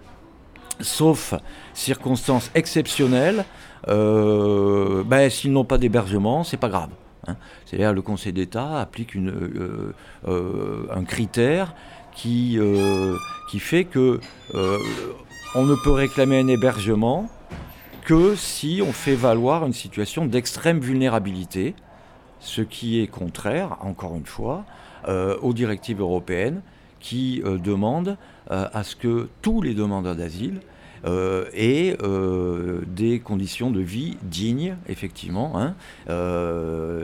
sauf 0.80 1.34
circonstances 1.74 2.52
exceptionnelles, 2.56 3.46
euh, 3.90 5.04
ben, 5.04 5.30
s'ils 5.30 5.52
n'ont 5.52 5.66
pas 5.66 5.78
d'hébergement, 5.78 6.44
c'est 6.44 6.58
pas 6.58 6.70
grave. 6.70 6.90
Hein. 7.28 7.36
C'est-à-dire 7.66 7.94
le 7.94 8.02
Conseil 8.02 8.34
d'État 8.34 8.80
applique 8.80 9.16
euh, 9.16 9.94
un 10.26 11.04
critère 11.04 11.76
qui 12.16 12.58
fait 13.60 13.86
que 13.86 14.20
on 15.56 15.66
ne 15.66 15.76
peut 15.76 15.92
réclamer 15.92 16.40
un 16.40 16.48
hébergement 16.48 17.28
que 18.06 18.36
si 18.36 18.82
on 18.86 18.92
fait 18.92 19.16
valoir 19.16 19.66
une 19.66 19.74
situation 19.74 20.26
d'extrême 20.26 20.80
vulnérabilité, 20.80 21.74
ce 22.40 22.62
qui 22.62 23.02
est 23.02 23.08
contraire, 23.08 23.78
encore 23.82 24.16
une 24.16 24.26
fois, 24.26 24.66
euh, 25.08 25.38
aux 25.42 25.54
directives 25.54 26.02
européennes 26.02 26.62
qui 27.00 27.42
euh, 27.46 27.58
demandent 27.58 28.18
euh, 28.52 28.68
à 28.74 28.84
ce 28.84 28.96
que 28.96 29.30
tous 29.42 29.62
les 29.62 29.74
demandeurs 29.74 30.16
d'asile 30.16 30.62
aient 31.54 31.96
des 32.88 33.22
conditions 33.22 33.72
de 33.72 33.80
vie 33.80 34.18
dignes, 34.22 34.76
effectivement. 34.90 35.54
Hein. 35.58 35.76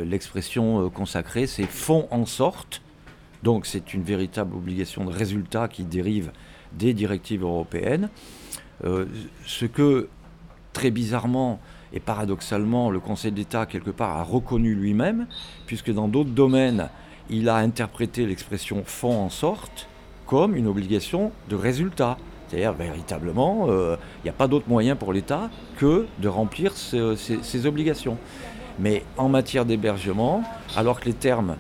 L'expression 0.03 0.89
consacrée, 0.89 1.47
c'est 1.47 1.63
font 1.63 2.05
en 2.11 2.25
sorte. 2.25 2.81
Donc 3.41 3.65
c'est 3.65 3.93
une 3.93 4.03
véritable 4.03 4.53
obligation 4.53 5.05
de 5.05 5.11
résultat 5.11 5.69
qui 5.69 5.85
dérive 5.85 6.33
des 6.77 6.93
directives 6.93 7.43
européennes. 7.43 8.09
Euh, 8.83 9.05
ce 9.45 9.65
que, 9.65 10.09
très 10.73 10.91
bizarrement 10.91 11.59
et 11.93 11.99
paradoxalement, 11.99 12.89
le 12.89 12.99
Conseil 12.99 13.31
d'État, 13.31 13.65
quelque 13.65 13.91
part, 13.91 14.17
a 14.17 14.23
reconnu 14.23 14.75
lui-même, 14.75 15.27
puisque 15.65 15.91
dans 15.91 16.07
d'autres 16.07 16.31
domaines, 16.31 16.89
il 17.29 17.49
a 17.49 17.55
interprété 17.55 18.25
l'expression 18.25 18.83
font 18.85 19.17
en 19.17 19.29
sorte 19.29 19.87
comme 20.25 20.55
une 20.55 20.67
obligation 20.67 21.31
de 21.49 21.55
résultat. 21.55 22.17
C'est-à-dire, 22.47 22.73
véritablement, 22.73 23.67
euh, 23.69 23.95
il 24.19 24.25
n'y 24.25 24.29
a 24.29 24.33
pas 24.33 24.47
d'autre 24.47 24.67
moyen 24.67 24.95
pour 24.95 25.13
l'État 25.13 25.49
que 25.77 26.05
de 26.19 26.27
remplir 26.27 26.73
ses, 26.73 27.65
obligations. 27.65 28.17
Mais 28.77 29.03
en 29.17 29.29
matière 29.29 29.65
d'hébergement, 29.65 30.43
alors 30.75 30.99
que 30.99 31.05
les 31.05 31.13
termes 31.13 31.55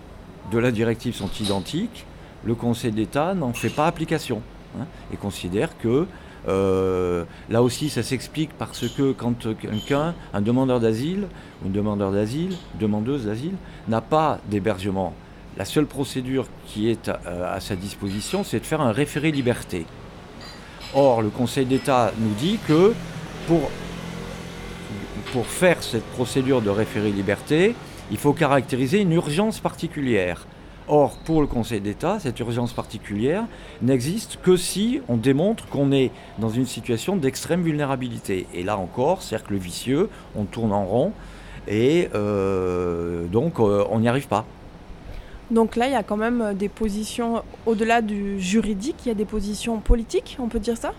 de 0.51 0.59
la 0.59 0.71
directive 0.71 1.15
sont 1.15 1.31
identiques, 1.39 2.05
le 2.43 2.53
Conseil 2.53 2.91
d'État 2.91 3.33
n'en 3.33 3.53
fait 3.53 3.69
pas 3.69 3.87
application. 3.87 4.41
Hein, 4.79 4.85
et 5.13 5.17
considère 5.17 5.77
que 5.77 6.07
euh, 6.47 7.23
là 7.49 7.63
aussi, 7.63 7.89
ça 7.89 8.03
s'explique 8.03 8.51
parce 8.57 8.87
que 8.87 9.11
quand 9.11 9.47
quelqu'un, 9.55 10.13
un 10.33 10.41
demandeur 10.41 10.79
d'asile, 10.79 11.27
une 11.65 11.71
demandeur 11.71 12.11
d'asile, 12.11 12.55
demandeuse 12.79 13.25
d'asile, 13.25 13.55
n'a 13.87 14.01
pas 14.01 14.39
d'hébergement, 14.49 15.13
la 15.57 15.65
seule 15.65 15.85
procédure 15.87 16.47
qui 16.67 16.89
est 16.89 17.09
à, 17.09 17.59
sa 17.59 17.75
disposition, 17.75 18.43
c'est 18.43 18.59
de 18.59 18.65
faire 18.65 18.81
un 18.81 18.91
référé 18.91 19.31
liberté. 19.31 19.85
Or, 20.93 21.21
le 21.21 21.29
Conseil 21.29 21.65
d'État 21.65 22.11
nous 22.19 22.33
dit 22.35 22.59
que 22.67 22.93
pour 23.47 23.69
faire 25.45 25.81
cette 25.81 26.05
procédure 26.11 26.61
de 26.61 26.69
référé 26.69 27.11
liberté, 27.11 27.75
il 28.11 28.17
faut 28.17 28.33
caractériser 28.33 28.99
une 28.99 29.13
urgence 29.13 29.59
particulière. 29.59 30.45
Or, 30.87 31.17
pour 31.17 31.41
le 31.41 31.47
Conseil 31.47 31.81
d'État, 31.81 32.19
cette 32.19 32.39
urgence 32.39 32.71
particulière 32.71 33.45
n'existe 33.81 34.37
que 34.43 34.55
si 34.55 35.01
on 35.07 35.17
démontre 35.17 35.67
qu'on 35.67 35.91
est 35.91 36.11
dans 36.37 36.49
une 36.49 36.67
situation 36.67 37.15
d'extrême 37.15 37.63
vulnérabilité. 37.63 38.45
Et 38.53 38.61
là 38.61 38.77
encore, 38.77 39.23
cercle 39.23 39.55
vicieux, 39.55 40.09
on 40.35 40.43
tourne 40.43 40.71
en 40.71 40.85
rond 40.85 41.11
et 41.67 42.09
euh, 42.13 43.25
donc 43.25 43.59
euh, 43.59 43.83
on 43.89 43.99
n'y 43.99 44.07
arrive 44.07 44.27
pas. 44.27 44.45
Donc 45.49 45.75
là, 45.75 45.87
il 45.87 45.93
y 45.93 45.95
a 45.95 46.03
quand 46.03 46.17
même 46.17 46.41
euh, 46.41 46.53
des 46.53 46.69
positions, 46.69 47.41
au-delà 47.65 48.03
du 48.03 48.39
juridique, 48.39 48.97
il 49.05 49.07
y 49.07 49.11
a 49.11 49.15
des 49.15 49.25
positions 49.25 49.79
politiques, 49.79 50.37
on 50.39 50.47
peut 50.47 50.59
dire 50.59 50.77
ça? 50.77 50.93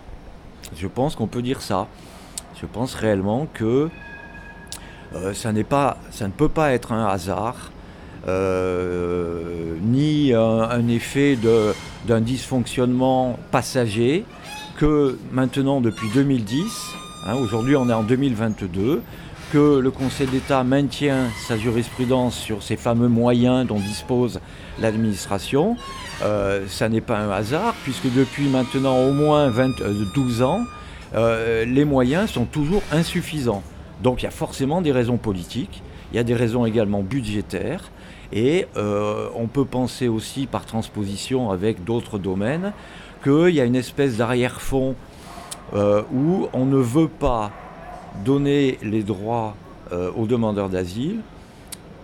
Je 0.75 0.87
pense 0.87 1.15
qu'on 1.15 1.27
peut 1.27 1.41
dire 1.41 1.61
ça. 1.61 1.87
Je 2.61 2.65
pense 2.65 2.93
réellement 2.93 3.47
que 3.53 3.89
ça, 5.33 5.51
pas, 5.69 5.97
ça 6.11 6.27
ne 6.27 6.33
peut 6.33 6.49
pas 6.49 6.73
être 6.73 6.91
un 6.91 7.07
hasard 7.07 7.71
euh, 7.71 7.76
ni 8.27 10.33
un, 10.33 10.87
effet 10.87 11.37
d'un 12.05 12.21
dysfonctionnement 12.21 13.37
passager 13.51 14.25
que 14.77 15.17
maintenant 15.31 15.81
depuis 15.81 16.07
2010, 16.13 16.93
hein, 17.25 17.35
aujourd'hui 17.35 17.75
on 17.75 17.89
est 17.89 17.93
en 17.93 18.03
2022, 18.03 19.01
que 19.51 19.79
le 19.79 19.91
Conseil 19.91 20.27
d'État 20.27 20.63
maintient 20.63 21.29
sa 21.47 21.57
jurisprudence 21.57 22.37
sur 22.37 22.61
ces 22.61 22.75
fameux 22.75 23.07
moyens 23.07 23.65
dont 23.65 23.79
dispose 23.79 24.39
l'administration. 24.79 25.77
Euh, 26.21 26.65
ça 26.67 26.89
n'est 26.89 27.01
pas 27.01 27.17
un 27.17 27.31
hasard, 27.31 27.73
puisque 27.83 28.11
depuis 28.13 28.49
maintenant 28.49 28.99
au 28.99 29.13
moins 29.13 29.49
12 29.49 30.41
euh, 30.41 30.45
ans, 30.45 30.61
les 31.65 31.85
moyens 31.85 32.29
sont 32.29 32.45
toujours 32.45 32.83
insuffisants. 32.91 33.63
Donc 34.03 34.21
il 34.21 34.25
y 34.25 34.27
a 34.27 34.31
forcément 34.31 34.81
des 34.81 34.91
raisons 34.91 35.17
politiques, 35.17 35.81
il 36.11 36.17
y 36.17 36.19
a 36.19 36.23
des 36.23 36.35
raisons 36.35 36.65
également 36.65 37.01
budgétaires, 37.01 37.89
et 38.33 38.67
euh, 38.75 39.29
on 39.35 39.47
peut 39.47 39.65
penser 39.65 40.07
aussi 40.07 40.47
par 40.47 40.65
transposition 40.65 41.51
avec 41.51 41.83
d'autres 41.83 42.19
domaines 42.19 42.73
qu'il 43.23 43.49
y 43.49 43.61
a 43.61 43.65
une 43.65 43.75
espèce 43.75 44.17
d'arrière-fond 44.17 44.95
euh, 45.73 46.01
où 46.13 46.47
on 46.53 46.65
ne 46.65 46.77
veut 46.77 47.07
pas 47.07 47.51
donner 48.25 48.77
les 48.81 49.03
droits 49.03 49.55
euh, 49.91 50.11
aux 50.15 50.25
demandeurs 50.25 50.69
d'asile 50.69 51.19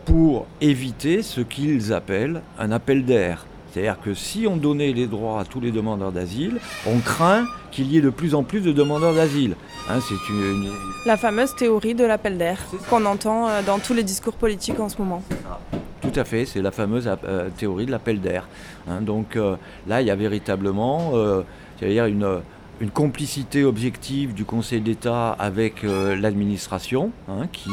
pour 0.06 0.46
éviter 0.62 1.24
ce 1.24 1.42
qu'ils 1.42 1.94
appellent 1.94 2.42
un 2.60 2.72
appel 2.72 3.06
d'air. 3.06 3.46
C'est-à-dire 3.72 3.98
que 4.04 4.14
si 4.14 4.46
on 4.48 4.58
donnait 4.58 4.92
les 4.94 5.08
droits 5.08 5.40
à 5.40 5.46
tous 5.46 5.60
les 5.60 5.72
demandeurs 5.72 6.12
d'asile, 6.12 6.60
on 6.86 7.00
craint 7.00 7.46
qu'il 7.72 7.92
y 7.92 7.98
ait 7.98 8.02
de 8.02 8.12
plus 8.12 8.36
en 8.36 8.44
plus 8.44 8.62
de 8.62 8.72
demandeurs 8.72 9.16
d'asile. 9.16 9.56
Hein, 9.90 10.00
c'est 10.08 10.30
une, 10.32 10.70
La 11.06 11.18
fameuse 11.18 11.56
théorie 11.56 11.96
de 11.96 12.06
l'appel 12.06 12.38
d'air 12.38 12.60
qu'on 12.90 13.06
entend 13.06 13.48
dans 13.66 13.80
tous 13.80 13.94
les 13.94 14.04
discours 14.04 14.36
politiques 14.36 14.80
en 14.80 14.90
ce 14.90 14.98
moment. 15.00 15.24
Tout 16.14 16.20
à 16.20 16.26
fait, 16.26 16.46
c'est 16.46 16.62
la 16.62 16.72
fameuse 16.72 17.10
euh, 17.26 17.50
théorie 17.58 17.86
de 17.86 17.92
l'appel 17.92 18.22
d'air. 18.22 18.48
Hein. 18.88 19.02
donc 19.02 19.36
euh, 19.36 19.56
là, 19.88 20.02
il 20.02 20.08
y 20.08 20.12
a 20.12 20.16
véritablement 20.16 21.14
dire 21.82 22.06
une, 22.06 22.42
complicité 22.94 23.64
objective 23.64 24.34
du 24.34 24.44
Conseil 24.44 24.82
d'État 24.82 25.32
avec 25.40 25.84
l'administration 25.84 27.12
hein, 27.30 27.48
qui, 27.52 27.70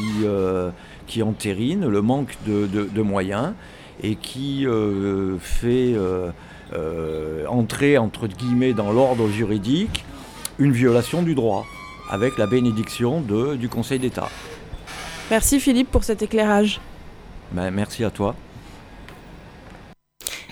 qui 1.09 1.23
entérine 1.25 1.89
le 1.89 2.01
manque 2.01 2.37
de, 2.47 3.03
moyens 3.03 3.55
et 4.03 4.17
qui 4.17 4.67
euh, 4.67 5.39
fait 5.39 5.93
euh, 5.95 6.31
euh, 6.73 7.47
entrer, 7.47 7.99
entre 7.99 8.27
guillemets, 8.27 8.73
dans 8.73 8.93
l'ordre 8.93 9.29
juridique 9.29 10.05
une 10.59 10.73
violation 10.73 11.23
du 11.23 11.35
droit, 11.35 11.65
avec 12.11 12.37
la 12.37 12.47
bénédiction 12.47 13.23
du 13.23 13.69
Conseil 13.69 13.99
d'État. 13.99 14.29
Merci 15.31 15.59
Philippe 15.59 15.91
pour 15.91 16.05
cet 16.05 16.23
éclairage. 16.23 16.81
Ben, 17.53 17.71
merci 17.71 18.05
à 18.05 18.11
toi. 18.11 18.35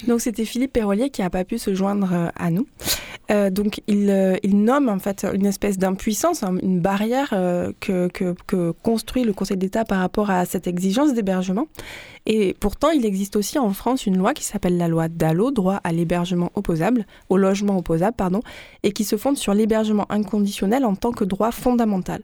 Donc 0.06 0.20
c'était 0.20 0.44
Philippe 0.44 0.72
Perrolier 0.72 1.10
qui 1.10 1.22
n'a 1.22 1.30
pas 1.30 1.44
pu 1.44 1.58
se 1.58 1.74
joindre 1.74 2.30
à 2.34 2.50
nous. 2.50 2.66
Euh, 3.30 3.50
donc 3.50 3.82
euh, 3.90 4.36
il, 4.42 4.64
nomme 4.64 4.88
en 4.88 4.98
fait 4.98 5.26
une 5.34 5.44
espèce 5.44 5.76
d'impuissance, 5.76 6.42
hein, 6.42 6.56
une 6.62 6.80
barrière 6.80 7.30
euh, 7.32 7.72
que, 7.80 8.08
construit 8.82 9.24
le 9.24 9.34
Conseil 9.34 9.58
d'État 9.58 9.84
par 9.84 10.00
rapport 10.00 10.30
à 10.30 10.46
cette 10.46 10.66
exigence 10.66 11.12
d'hébergement. 11.12 11.66
Et 12.24 12.54
pourtant, 12.58 12.90
il 12.90 13.04
existe 13.04 13.36
aussi 13.36 13.58
en 13.58 13.72
France 13.72 14.06
une 14.06 14.16
loi 14.16 14.32
qui 14.34 14.44
s'appelle 14.44 14.76
la 14.78 14.88
loi 14.88 15.08
DALO, 15.08 15.50
droit 15.50 15.80
à 15.84 15.92
l'hébergement 15.92 16.50
opposable, 16.54 17.06
au 17.28 17.36
logement 17.36 17.76
opposable, 17.76 18.16
pardon, 18.16 18.40
et 18.82 18.92
qui 18.92 19.04
se 19.04 19.16
fonde 19.16 19.36
sur 19.36 19.54
l'hébergement 19.54 20.06
inconditionnel 20.10 20.84
en 20.84 20.94
tant 20.94 21.12
que 21.12 21.24
droit 21.24 21.52
fondamental. 21.52 22.22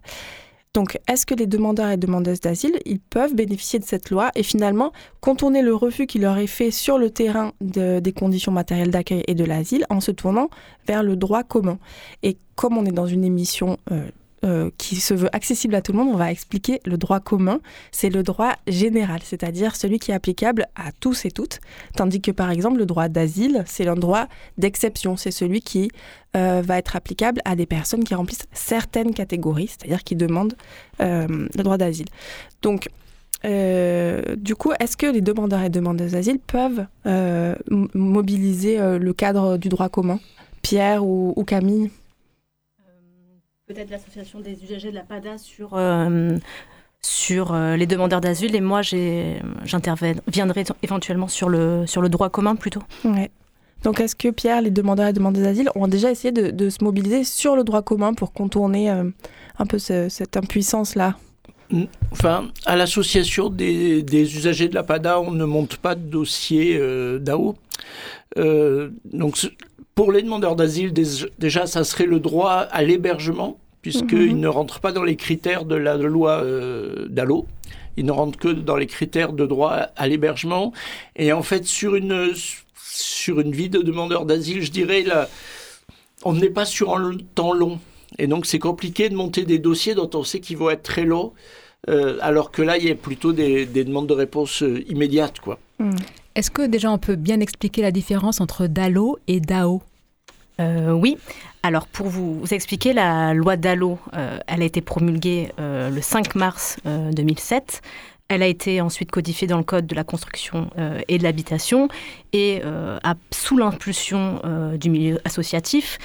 Donc, 0.74 0.98
est-ce 1.06 1.24
que 1.24 1.34
les 1.34 1.46
demandeurs 1.46 1.90
et 1.90 1.96
demandeuses 1.96 2.40
d'asile, 2.40 2.80
ils 2.84 2.98
peuvent 2.98 3.34
bénéficier 3.34 3.78
de 3.78 3.84
cette 3.84 4.10
loi? 4.10 4.32
Et 4.34 4.42
finalement 4.42 4.92
contourner 5.20 5.62
le 5.62 5.74
refus 5.74 6.06
qui 6.06 6.18
leur 6.18 6.36
est 6.36 6.48
fait 6.48 6.72
sur 6.72 6.98
le 6.98 7.10
terrain 7.10 7.52
des 7.60 8.12
conditions 8.12 8.50
matérielles 8.50 8.90
d'accueil 8.90 9.22
et 9.28 9.34
de 9.36 9.44
l'asile 9.44 9.86
en 9.88 10.00
se 10.00 10.10
tournant 10.10 10.50
vers 10.86 11.04
le 11.04 11.14
droit 11.14 11.44
commun. 11.44 11.78
Et 12.24 12.36
comme 12.56 12.76
on 12.76 12.84
est 12.84 12.92
dans 12.92 13.06
une 13.06 13.24
émission 13.24 13.78
euh, 13.92 14.08
euh, 14.44 14.70
qui 14.76 14.96
se 14.96 15.14
veut 15.14 15.34
accessible 15.34 15.74
à 15.74 15.80
tout 15.80 15.92
le 15.92 15.98
monde, 15.98 16.08
on 16.12 16.18
va 16.18 16.30
expliquer 16.30 16.80
le 16.84 16.98
droit 16.98 17.18
commun. 17.18 17.60
C'est 17.92 18.10
le 18.10 18.22
droit 18.22 18.52
général, 18.66 19.20
c'est-à-dire 19.24 19.74
celui 19.74 19.98
qui 19.98 20.10
est 20.10 20.14
applicable 20.14 20.66
à 20.74 20.92
tous 20.92 21.24
et 21.24 21.30
toutes. 21.30 21.60
Tandis 21.96 22.20
que 22.20 22.30
par 22.30 22.50
exemple, 22.50 22.78
le 22.78 22.84
droit 22.84 23.08
d'asile, 23.08 23.64
c'est 23.66 23.88
un 23.88 23.94
droit 23.94 24.26
d'exception. 24.58 25.16
C'est 25.16 25.30
celui 25.30 25.62
qui 25.62 25.90
euh, 26.36 26.62
va 26.62 26.76
être 26.76 26.94
applicable 26.94 27.40
à 27.46 27.56
des 27.56 27.64
personnes 27.64 28.04
qui 28.04 28.14
remplissent 28.14 28.46
certaines 28.52 29.14
catégories, 29.14 29.68
c'est-à-dire 29.68 30.04
qui 30.04 30.14
demandent 30.14 30.56
euh, 31.00 31.26
le 31.28 31.62
droit 31.62 31.78
d'asile. 31.78 32.08
Donc, 32.60 32.90
du 33.44 34.54
coup, 34.54 34.72
est-ce 34.80 34.96
que 34.96 35.06
les 35.06 35.20
demandeurs 35.20 35.62
et 35.62 35.70
demandeuses 35.70 36.12
d'asile 36.12 36.38
peuvent 36.38 36.86
mobiliser 37.70 38.78
le 38.98 39.12
cadre 39.12 39.58
du 39.58 39.68
droit 39.68 39.90
commun? 39.90 40.18
Pierre 40.62 41.04
ou 41.04 41.44
Camille? 41.46 41.90
Peut-être 43.66 43.90
l'association 43.90 44.40
des 44.40 44.62
usagers 44.62 44.90
de 44.90 44.94
la 44.94 45.02
PADA 45.02 45.38
sur, 45.38 45.70
euh, 45.72 46.36
sur 47.00 47.54
euh, 47.54 47.76
les 47.76 47.86
demandeurs 47.86 48.20
d'asile 48.20 48.54
et 48.54 48.60
moi 48.60 48.82
j'interviendrai 48.82 50.64
éventuellement 50.82 51.28
sur 51.28 51.48
le, 51.48 51.86
sur 51.86 52.02
le 52.02 52.10
droit 52.10 52.28
commun 52.28 52.56
plutôt. 52.56 52.82
Ouais. 53.04 53.30
Donc 53.82 54.00
est-ce 54.00 54.16
que 54.16 54.28
Pierre, 54.28 54.60
les 54.60 54.70
demandeurs 54.70 55.08
et 55.08 55.12
demandeuses 55.14 55.44
d'asile 55.44 55.70
ont 55.74 55.88
déjà 55.88 56.10
essayé 56.10 56.30
de, 56.30 56.70
se 56.70 56.84
mobiliser 56.84 57.24
sur 57.24 57.56
le 57.56 57.64
droit 57.64 57.80
commun 57.80 58.12
pour 58.12 58.32
contourner 58.32 58.90
euh, 58.90 59.04
un 59.58 59.66
peu 59.66 59.78
cette 59.78 60.36
impuissance-là? 60.36 61.16
Enfin, 62.12 62.50
à 62.66 62.76
l'association 62.76 63.48
des, 63.48 64.02
des, 64.02 64.36
usagers 64.36 64.68
de 64.68 64.74
la 64.74 64.82
PADA, 64.82 65.20
on 65.20 65.30
ne 65.30 65.44
monte 65.46 65.78
pas 65.78 65.94
de 65.94 66.02
dossier 66.02 66.78
DAO. 67.20 67.56
donc 68.36 69.38
pour 69.94 70.10
les 70.12 70.22
demandeurs 70.22 70.56
d'asile, 70.56 70.92
déjà, 71.38 71.66
ça 71.66 71.84
serait 71.84 72.06
le 72.06 72.20
droit 72.20 72.52
à 72.52 72.82
l'hébergement, 72.82 73.58
puisqu'ils 73.82 74.34
mhm. 74.34 74.40
ne 74.40 74.48
rentrent 74.48 74.80
pas 74.80 74.92
dans 74.92 75.04
les 75.04 75.16
critères 75.16 75.64
de 75.64 75.76
la 75.76 75.96
loi 75.96 76.42
euh, 76.42 77.06
DALO. 77.08 77.46
Ils 77.96 78.04
ne 78.04 78.12
rentrent 78.12 78.38
que 78.38 78.48
dans 78.48 78.76
les 78.76 78.86
critères 78.86 79.32
de 79.32 79.46
droit 79.46 79.70
à 79.70 80.08
l'hébergement. 80.08 80.72
Et 81.14 81.32
en 81.32 81.42
fait, 81.42 81.64
sur 81.64 81.94
une, 81.94 82.32
sur 82.76 83.40
une 83.40 83.52
vie 83.52 83.68
de 83.68 83.82
demandeur 83.82 84.26
d'asile, 84.26 84.62
je 84.62 84.72
dirais, 84.72 85.02
là, 85.02 85.28
on 86.24 86.32
n'est 86.32 86.50
pas 86.50 86.64
sur 86.64 86.96
un 86.96 87.16
temps 87.34 87.52
long. 87.52 87.78
Et 88.18 88.26
donc, 88.26 88.46
c'est 88.46 88.58
compliqué 88.58 89.08
de 89.08 89.14
monter 89.14 89.44
des 89.44 89.58
dossiers 89.58 89.94
dont 89.94 90.10
on 90.14 90.24
sait 90.24 90.40
qu'ils 90.40 90.56
vont 90.56 90.70
être 90.70 90.82
très 90.82 91.04
longs, 91.04 91.32
euh, 91.88 92.18
alors 92.20 92.50
que 92.50 92.62
là, 92.62 92.78
il 92.78 92.86
y 92.86 92.90
a 92.90 92.94
plutôt 92.94 93.32
des, 93.32 93.66
demandes 93.66 94.08
de 94.08 94.14
réponse 94.14 94.62
euh, 94.62 94.84
immédiates. 94.88 95.40
Quoi. 95.40 95.58
Mm. 95.78 95.90
Est-ce 96.34 96.50
que 96.50 96.62
déjà 96.62 96.90
on 96.90 96.98
peut 96.98 97.14
bien 97.14 97.38
expliquer 97.38 97.82
la 97.82 97.92
différence 97.92 98.40
entre 98.40 98.66
DALO 98.66 99.18
et 99.28 99.40
DAO? 99.40 99.82
Euh, 100.60 100.92
Oui. 100.92 101.16
Alors 101.62 101.86
pour 101.86 102.08
vous, 102.08 102.42
expliquer, 102.50 102.92
la 102.92 103.34
loi 103.34 103.56
DALO, 103.56 103.98
euh, 104.14 104.38
elle 104.46 104.62
a 104.62 104.64
été 104.64 104.80
promulguée 104.80 105.52
euh, 105.58 105.90
le 105.90 106.02
5 106.02 106.34
mars 106.34 106.76
2007. 106.84 107.82
Elle 108.28 108.42
a 108.42 108.46
été 108.46 108.80
ensuite 108.80 109.10
codifiée 109.10 109.46
dans 109.46 109.58
le 109.58 109.64
Code 109.64 109.86
de 109.86 109.94
la 109.94 110.02
construction 110.02 110.70
et 111.08 111.18
de 111.18 111.22
l'habitation 111.22 111.88
et 112.32 112.62
sous 113.30 113.58
l'impulsion 113.58 114.40
du 114.80 114.88
milieu 114.88 115.20
associatif, 115.26 115.98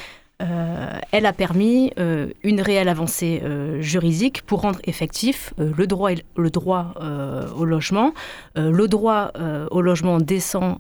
elle 1.11 1.25
a 1.25 1.33
permis 1.33 1.91
euh, 1.99 2.29
une 2.43 2.61
réelle 2.61 2.87
avancée 2.87 3.41
euh, 3.43 3.81
juridique 3.81 4.43
pour 4.43 4.61
rendre 4.61 4.79
effectif 4.83 5.53
le 5.57 5.85
droit, 5.85 6.93
au 7.55 7.65
logement. 7.65 8.13
le 8.55 8.87
droit 8.87 9.31
au 9.71 9.81
logement 9.81 10.19
décent 10.19 10.77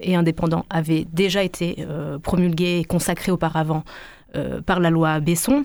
et 0.00 0.16
indépendant 0.16 0.64
avait 0.70 1.06
déjà 1.12 1.42
été 1.42 1.86
promulgué 2.22 2.78
et 2.80 2.84
consacré 2.84 3.32
auparavant 3.32 3.84
par 4.66 4.80
la 4.80 4.90
loi 4.90 5.20
Besson 5.20 5.64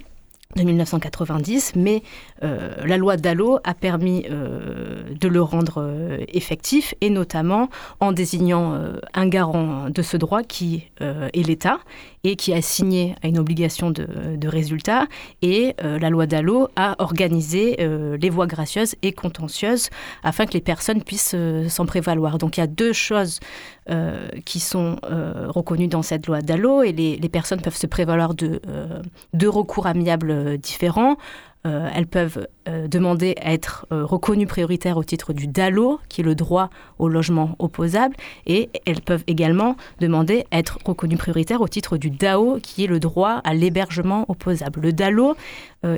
de 0.56 0.64
1990, 0.64 1.74
mais 1.76 2.02
euh, 2.44 2.74
la 2.84 2.98
loi 2.98 3.18
Dallot 3.18 3.60
a 3.64 3.76
permis 3.76 4.26
euh, 4.32 5.04
de 5.20 5.28
le 5.28 5.44
rendre 5.44 5.84
euh, 5.84 6.26
effectif, 6.28 6.96
et 7.02 7.12
notamment 7.12 7.70
en 8.00 8.12
désignant 8.12 8.76
un 9.14 9.28
garant 9.28 9.90
de 9.90 10.02
ce 10.02 10.18
droit 10.18 10.42
qui 10.42 10.90
est 11.00 11.48
l'État, 11.48 11.80
et 12.24 12.36
qui 12.36 12.54
a 12.54 12.62
signé 12.62 13.16
à 13.24 13.28
une 13.28 13.40
obligation 13.40 13.92
de, 13.92 14.48
résultat, 14.48 15.08
et 15.42 15.76
la 15.80 16.10
loi 16.10 16.26
Dallot 16.26 16.68
a 16.76 16.96
organisé 17.00 17.78
les 17.78 18.30
voies 18.30 18.48
gracieuses 18.48 18.96
et 19.02 19.12
contentieuses 19.12 19.90
afin 20.24 20.46
que 20.46 20.54
les 20.54 20.62
personnes 20.62 21.04
puissent 21.04 21.36
s'en 21.68 21.86
prévaloir. 21.86 22.38
Donc 22.38 22.58
il 22.58 22.62
y 22.62 22.64
a 22.64 22.68
deux 22.68 22.94
choses 22.94 23.40
qui 24.46 24.60
sont 24.60 24.98
reconnues 25.04 25.88
dans 25.88 26.02
cette 26.02 26.28
loi 26.28 26.42
Dallot, 26.42 26.84
et 26.84 26.92
les, 26.92 27.18
les 27.18 27.30
personnes 27.30 27.62
peuvent 27.62 27.78
se 27.78 27.88
prévaloir 27.88 28.34
de 28.34 28.62
deux 29.34 29.50
recours 29.50 29.88
amiables 29.88 30.58
différents. 30.58 31.18
Euh, 31.68 31.90
elles 31.94 32.08
peuvent 32.08 32.48
euh, 32.70 32.88
demander 32.88 33.36
à 33.42 33.54
être 33.54 33.88
euh, 33.92 34.06
reconnues 34.06 34.46
prioritaires 34.46 34.98
au 34.98 35.04
titre 35.04 35.34
du 35.34 35.48
DALO, 35.48 36.00
qui 36.08 36.22
est 36.22 36.24
le 36.24 36.36
droit 36.36 36.70
au 37.00 37.08
logement 37.08 37.56
opposable, 37.58 38.16
et 38.46 38.70
elles 38.86 39.02
peuvent 39.02 39.24
également 39.28 39.76
demander 40.00 40.46
à 40.52 40.60
être 40.60 40.78
reconnues 40.86 41.18
prioritaires 41.18 41.62
au 41.62 41.68
titre 41.68 41.98
du 41.98 42.10
DAO, 42.10 42.60
qui 42.62 42.84
est 42.84 42.88
le 42.88 43.00
droit 43.00 43.42
à 43.44 43.54
l'hébergement 43.54 44.26
opposable. 44.28 44.82
Le 44.82 44.94
DALO, 44.94 45.36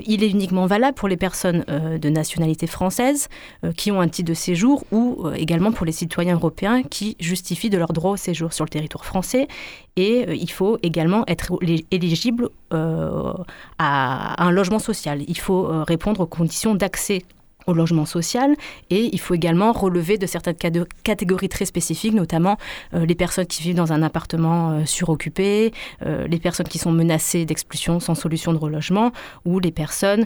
il 0.06 0.24
est 0.24 0.30
uniquement 0.30 0.68
valable 0.68 0.94
pour 0.94 1.08
les 1.08 1.18
personnes 1.18 1.66
de 1.68 2.10
nationalité 2.10 2.68
française 2.68 3.30
qui 3.76 3.92
ont 3.92 4.00
un 4.00 4.08
titre 4.08 4.30
de 4.30 4.36
séjour 4.36 4.84
ou 4.92 5.28
également 5.36 5.72
pour 5.72 5.88
les 5.88 5.92
citoyens 5.92 6.36
européens 6.36 6.84
qui 6.84 7.18
justifient 7.20 7.72
de 7.72 7.80
leur 7.80 7.92
droit 7.92 8.12
au 8.12 8.18
séjour 8.18 8.54
sur 8.54 8.64
le 8.64 8.70
territoire 8.70 9.06
français. 9.06 9.48
Et 9.96 10.26
il 10.32 10.52
faut 10.52 10.78
également 10.84 11.24
être 11.28 11.58
éligible 11.90 12.50
à 12.70 14.44
un 14.44 14.52
logement 14.52 14.80
social. 14.80 15.24
Il 15.28 15.40
faut 15.40 15.68
répondre 15.84 16.22
aux 16.22 16.28
conditions 16.28 16.61
d'accès 16.76 17.24
au 17.68 17.74
logement 17.74 18.06
social 18.06 18.56
et 18.90 19.10
il 19.12 19.20
faut 19.20 19.34
également 19.34 19.72
relever 19.72 20.18
de 20.18 20.26
certaines 20.26 20.56
catégories 21.04 21.50
très 21.50 21.66
spécifiques, 21.66 22.14
notamment 22.14 22.58
euh, 22.94 23.06
les 23.06 23.16
personnes 23.16 23.46
qui 23.46 23.64
vivent 23.64 23.76
dans 23.76 23.94
un 23.94 24.04
appartement 24.04 24.72
euh, 24.72 24.86
suroccupé, 24.86 25.74
euh, 26.06 26.28
les 26.28 26.40
personnes 26.40 26.68
qui 26.68 26.80
sont 26.80 26.92
menacées 26.92 27.46
d'expulsion 27.46 28.00
sans 28.00 28.16
solution 28.16 28.54
de 28.54 28.58
relogement 28.58 29.12
ou 29.46 29.60
les 29.60 29.72
personnes 29.72 30.26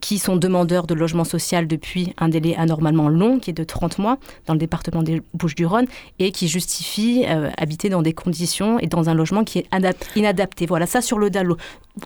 qui 0.00 0.18
sont 0.18 0.36
demandeurs 0.36 0.86
de 0.86 0.94
logement 0.94 1.24
social 1.24 1.66
depuis 1.66 2.14
un 2.18 2.28
délai 2.28 2.54
anormalement 2.56 3.08
long 3.08 3.38
qui 3.38 3.50
est 3.50 3.52
de 3.52 3.64
30 3.64 3.98
mois 3.98 4.18
dans 4.46 4.54
le 4.54 4.58
département 4.58 5.02
des 5.02 5.22
Bouches-du-Rhône 5.34 5.86
et 6.18 6.32
qui 6.32 6.48
justifient 6.48 7.24
habiter 7.56 7.88
dans 7.88 8.02
des 8.02 8.12
conditions 8.12 8.78
et 8.78 8.86
dans 8.86 9.08
un 9.08 9.14
logement 9.14 9.44
qui 9.44 9.58
est 9.58 9.66
inadapté. 10.16 10.66
Voilà 10.66 10.86
ça 10.86 11.00
sur 11.00 11.18
le 11.18 11.30
DALO. 11.30 11.56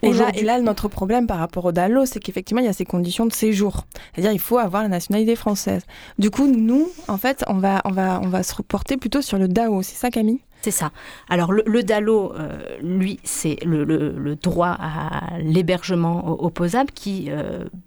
Et 0.02 0.12
là, 0.12 0.30
et 0.34 0.42
là, 0.42 0.60
notre 0.60 0.88
problème 0.88 1.26
par 1.26 1.38
rapport 1.38 1.64
au 1.64 1.72
DALO, 1.72 2.06
c'est 2.06 2.20
qu'effectivement, 2.20 2.62
il 2.62 2.66
y 2.66 2.68
a 2.68 2.72
ces 2.72 2.84
conditions 2.84 3.26
de 3.26 3.32
séjour. 3.32 3.86
C'est-à-dire, 4.14 4.32
il 4.32 4.38
faut 4.38 4.58
la 4.72 4.88
nationalité 4.88 5.36
française. 5.36 5.82
Du 6.18 6.30
coup, 6.30 6.46
nous, 6.46 6.88
en 7.08 7.18
fait, 7.18 7.44
on 7.48 7.54
va, 7.54 7.82
on 7.84 7.90
va, 7.90 8.20
on 8.22 8.28
va 8.28 8.42
se 8.42 8.54
reporter 8.54 8.96
plutôt 8.96 9.22
sur 9.22 9.38
le 9.38 9.48
DAO. 9.48 9.82
C'est 9.82 9.96
ça, 9.96 10.10
Camille? 10.10 10.40
C'est 10.62 10.70
ça. 10.70 10.92
Alors 11.30 11.52
le, 11.52 11.82
DALO, 11.82 12.34
lui, 12.82 13.18
c'est 13.24 13.56
le, 13.64 14.36
droit 14.36 14.76
à 14.78 15.38
l'hébergement 15.38 16.38
opposable 16.44 16.90
qui 16.90 17.30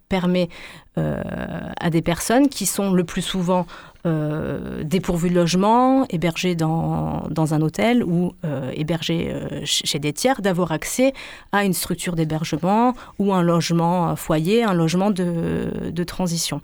permet 0.10 0.50
à 0.96 1.90
des 1.92 2.02
personnes 2.02 2.50
qui 2.50 2.66
sont 2.66 2.92
le 2.92 3.04
plus 3.04 3.22
souvent 3.22 3.68
euh, 4.06 4.84
dépourvus 4.84 5.30
de 5.30 5.36
logement, 5.36 6.06
hébergés 6.10 6.56
dans, 6.56 7.24
dans 7.30 7.54
un 7.54 7.62
hôtel 7.62 8.04
ou 8.04 8.34
euh, 8.44 8.70
hébergés 8.76 9.32
euh, 9.32 9.62
chez 9.64 9.98
des 9.98 10.12
tiers, 10.12 10.42
d'avoir 10.42 10.74
accès 10.74 11.14
à 11.54 11.64
une 11.64 11.72
structure 11.72 12.16
d'hébergement 12.18 12.96
ou 13.18 13.34
un 13.34 13.42
logement 13.42 14.16
foyer, 14.18 14.64
un 14.64 14.74
logement 14.74 15.10
de, 15.10 15.90
de 15.90 16.04
transition. 16.04 16.60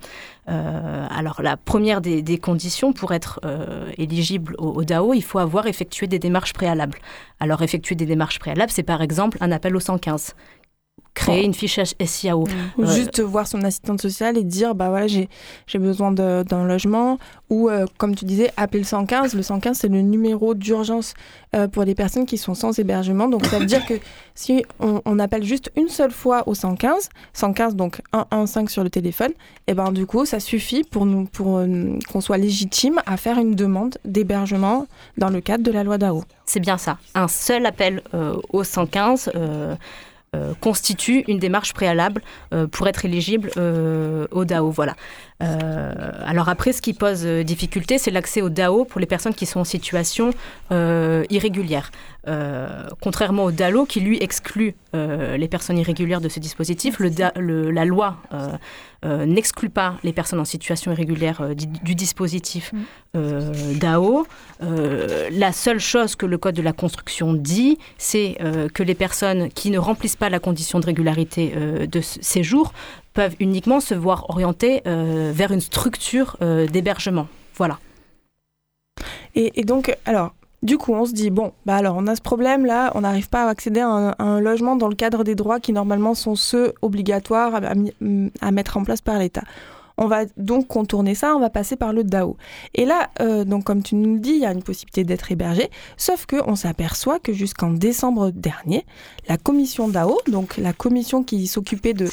alors 0.46 1.40
la 1.42 1.56
première 1.56 2.00
des, 2.00 2.22
des 2.22 2.38
conditions 2.38 2.92
pour 2.92 3.12
être 3.12 3.40
éligible 3.96 4.54
au, 4.58 4.68
au, 4.70 4.84
DAO, 4.84 5.14
il 5.14 5.22
faut 5.22 5.38
avoir 5.38 5.66
effectué 5.66 6.08
des 6.08 6.18
démarches 6.18 6.52
préalables. 6.52 6.98
Alors 7.38 7.62
effectuer 7.62 7.94
des 7.94 8.06
démarches 8.06 8.38
préalables, 8.38 8.72
c'est 8.72 8.82
par 8.82 9.00
exemple 9.00 9.38
un 9.40 9.52
appel 9.52 9.74
au 9.76 9.80
115 9.80 10.34
créer 11.14 11.44
une 11.44 11.54
fiche 11.54 11.78
SIAO. 12.04 12.44
Ou 12.78 12.82
euh, 12.82 12.86
juste 12.86 13.20
voir 13.20 13.46
son 13.46 13.62
assistante 13.62 14.00
sociale 14.00 14.38
et 14.38 14.44
dire 14.44 14.74
bah 14.74 14.88
voilà 14.88 15.06
j'ai 15.06 15.28
besoin 15.78 16.12
d'un 16.12 16.64
logement 16.64 17.18
ou 17.48 17.68
euh, 17.68 17.86
comme 17.98 18.14
tu 18.14 18.24
disais 18.24 18.50
appeler 18.56 18.80
le 18.80 18.86
115. 18.86 19.34
Le 19.34 19.42
115 19.42 19.78
c'est 19.78 19.88
le 19.88 20.02
numéro 20.02 20.54
d'urgence 20.54 21.14
euh, 21.54 21.68
pour 21.68 21.84
les 21.84 21.94
personnes 21.94 22.26
qui 22.26 22.38
sont 22.38 22.54
sans 22.54 22.78
hébergement. 22.78 23.28
Donc 23.28 23.44
ça 23.46 23.58
veut 23.58 23.66
dire 23.66 23.84
que 23.86 23.94
si 24.34 24.64
on, 24.78 25.18
appelle 25.18 25.42
juste 25.42 25.70
une 25.76 25.88
seule 25.88 26.12
fois 26.12 26.48
au 26.48 26.54
115, 26.54 27.10
115 27.34 27.76
donc 27.76 28.00
115 28.12 28.70
sur 28.70 28.84
le 28.84 28.90
téléphone, 28.90 29.32
et 29.66 29.74
ben 29.74 29.92
du 29.92 30.06
coup 30.06 30.24
ça 30.24 30.40
suffit 30.40 30.82
pour 30.84 31.04
nous 31.04 31.26
pour 31.26 31.60
qu'on 32.10 32.20
soit 32.20 32.38
légitime 32.38 33.00
à 33.04 33.16
faire 33.16 33.38
une 33.38 33.54
demande 33.54 33.98
d'hébergement 34.04 34.86
dans 35.18 35.28
le 35.28 35.40
cadre 35.40 35.62
de 35.62 35.70
la 35.70 35.84
loi 35.84 35.98
DAO. 35.98 36.24
C'est 36.46 36.60
bien 36.60 36.78
ça. 36.78 36.98
Un 37.14 37.28
seul 37.28 37.66
appel 37.66 38.02
au 38.52 38.64
115 38.64 39.30
euh, 39.34 39.74
constitue 40.60 41.24
une 41.26 41.38
démarche 41.38 41.72
préalable 41.72 42.22
euh, 42.52 42.68
pour 42.68 42.86
être 42.86 43.04
éligible 43.04 43.50
euh, 43.56 44.28
au 44.30 44.44
DAO. 44.44 44.70
Voilà. 44.70 44.94
Alors 45.40 46.48
après, 46.48 46.72
ce 46.72 46.82
qui 46.82 46.92
pose 46.92 47.24
difficulté, 47.24 47.98
c'est 47.98 48.10
l'accès 48.10 48.42
au 48.42 48.48
DAO 48.48 48.84
pour 48.84 49.00
les 49.00 49.06
personnes 49.06 49.34
qui 49.34 49.46
sont 49.46 49.60
en 49.60 49.64
situation 49.64 50.30
irrégulière. 50.70 51.90
contrairement 53.00 53.44
au 53.44 53.50
DALO 53.50 53.86
qui 53.86 54.00
lui 54.00 54.18
exclut 54.22 54.74
les 54.92 55.48
personnes 55.48 55.78
irrégulières 55.78 56.20
de 56.20 56.28
ce 56.28 56.40
dispositif, 56.40 56.98
le, 56.98 57.70
la 57.70 57.84
loi 57.84 58.18
n'exclut 59.04 59.70
pas 59.70 59.94
les 60.04 60.12
personnes 60.12 60.40
en 60.40 60.44
situation 60.44 60.92
irrégulière 60.92 61.54
du, 61.54 61.94
dispositif 61.94 62.72
mm. 63.14 63.78
DAO. 63.78 64.26
la 64.60 65.52
seule 65.52 65.80
chose 65.80 66.16
que 66.16 66.26
le 66.26 66.36
Code 66.38 66.54
de 66.54 66.62
la 66.62 66.72
construction 66.72 67.32
dit, 67.32 67.78
c'est 67.96 68.36
que 68.74 68.82
les 68.82 68.94
personnes 68.94 69.48
qui 69.48 69.70
ne 69.70 69.78
remplissent 69.78 70.16
pas 70.16 70.28
la 70.28 70.38
condition 70.38 70.80
de 70.80 70.86
régularité 70.86 71.52
euh, 71.56 71.86
de 71.86 72.00
séjour 72.00 72.72
peuvent 73.12 73.36
uniquement 73.40 73.80
se 73.80 73.94
voir 73.94 74.28
orientés 74.30 74.82
euh, 74.86 75.32
vers 75.34 75.52
une 75.52 75.60
structure 75.60 76.36
euh, 76.42 76.66
d'hébergement. 76.66 77.28
Voilà. 77.56 77.78
Et, 79.34 79.64
donc, 79.64 79.96
alors, 80.06 80.32
du 80.62 80.76
coup, 80.76 80.92
on 80.92 81.06
se 81.06 81.12
dit, 81.12 81.30
bon, 81.30 81.52
bah 81.64 81.76
alors 81.76 81.96
on 81.96 82.06
a 82.06 82.16
ce 82.16 82.20
problème-là, 82.20 82.90
on 82.94 83.02
n'arrive 83.02 83.28
pas 83.28 83.44
à 83.44 83.48
accéder 83.48 83.80
à 83.80 84.14
un, 84.18 84.40
logement 84.40 84.76
dans 84.76 84.88
le 84.88 84.96
cadre 84.96 85.24
des 85.24 85.34
droits 85.34 85.60
qui 85.60 85.72
normalement 85.72 86.14
sont 86.14 86.34
ceux 86.34 86.74
obligatoires 86.82 87.60
à 88.40 88.50
mettre 88.50 88.76
en 88.76 88.84
place 88.84 89.00
par 89.00 89.18
l'État. 89.18 89.42
On 90.02 90.06
va 90.06 90.24
donc 90.38 90.66
contourner 90.66 91.14
ça, 91.14 91.36
on 91.36 91.40
va 91.40 91.50
passer 91.50 91.76
par 91.76 91.92
le 91.92 92.04
DAO. 92.04 92.38
Et 92.74 92.86
là, 92.86 93.10
euh, 93.20 93.44
donc 93.44 93.64
comme 93.64 93.82
tu 93.82 93.94
nous 93.94 94.14
le 94.14 94.20
dis, 94.20 94.30
il 94.30 94.38
y 94.38 94.46
a 94.46 94.52
une 94.52 94.62
possibilité 94.62 95.04
d'être 95.04 95.30
hébergé, 95.30 95.70
sauf 95.98 96.24
qu'on 96.24 96.56
s'aperçoit 96.56 97.18
que 97.18 97.34
jusqu'en 97.34 97.70
décembre 97.70 98.30
dernier, 98.30 98.86
la 99.28 99.36
commission 99.36 99.88
DAO, 99.88 100.18
donc 100.26 100.56
la 100.56 100.72
commission 100.72 101.22
qui 101.22 101.46
s'occupait 101.46 101.92
de, 101.92 102.08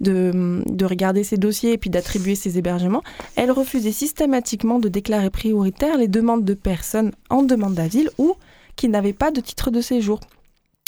de, 0.00 0.84
regarder 0.84 1.24
ces 1.24 1.38
dossiers 1.38 1.72
et 1.72 1.78
puis 1.78 1.88
d'attribuer 1.88 2.34
ces 2.34 2.58
hébergements, 2.58 3.02
elle 3.36 3.50
refusait 3.50 3.90
systématiquement 3.90 4.78
de 4.78 4.90
déclarer 4.90 5.30
prioritaire 5.30 5.96
les 5.96 6.08
demandes 6.08 6.44
de 6.44 6.54
personnes 6.54 7.12
en 7.30 7.42
demande 7.42 7.74
d'asile 7.74 8.10
ou 8.18 8.34
qui 8.76 8.88
n'avaient 8.90 9.14
pas 9.14 9.30
de 9.30 9.40
titre 9.40 9.70
de 9.70 9.80
séjour. 9.80 10.20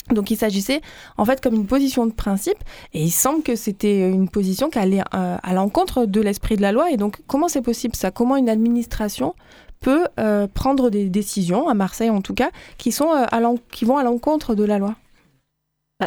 Donc 0.09 0.31
il 0.31 0.37
s'agissait 0.37 0.81
en 1.17 1.25
fait 1.25 1.39
comme 1.41 1.55
une 1.55 1.65
position 1.65 2.05
de 2.05 2.11
principe 2.11 2.57
et 2.93 3.01
il 3.03 3.11
semble 3.11 3.41
que 3.41 3.55
c'était 3.55 4.09
une 4.09 4.27
position 4.27 4.69
qui 4.69 4.79
allait 4.79 5.01
euh, 5.13 5.37
à 5.41 5.53
l'encontre 5.53 6.05
de 6.05 6.21
l'esprit 6.21 6.57
de 6.57 6.61
la 6.61 6.71
loi. 6.71 6.91
Et 6.91 6.97
donc 6.97 7.21
comment 7.27 7.47
c'est 7.47 7.61
possible 7.61 7.95
ça? 7.95 8.11
Comment 8.11 8.35
une 8.35 8.49
administration 8.49 9.33
peut 9.79 10.05
euh, 10.19 10.47
prendre 10.53 10.89
des 10.89 11.09
décisions, 11.09 11.67
à 11.67 11.73
Marseille 11.73 12.09
en 12.09 12.21
tout 12.21 12.33
cas, 12.33 12.49
qui, 12.77 12.91
sont, 12.91 13.11
euh, 13.13 13.55
qui 13.71 13.85
vont 13.85 13.97
à 13.97 14.03
l'encontre 14.03 14.55
de 14.55 14.63
la 14.63 14.79
loi? 14.79 14.95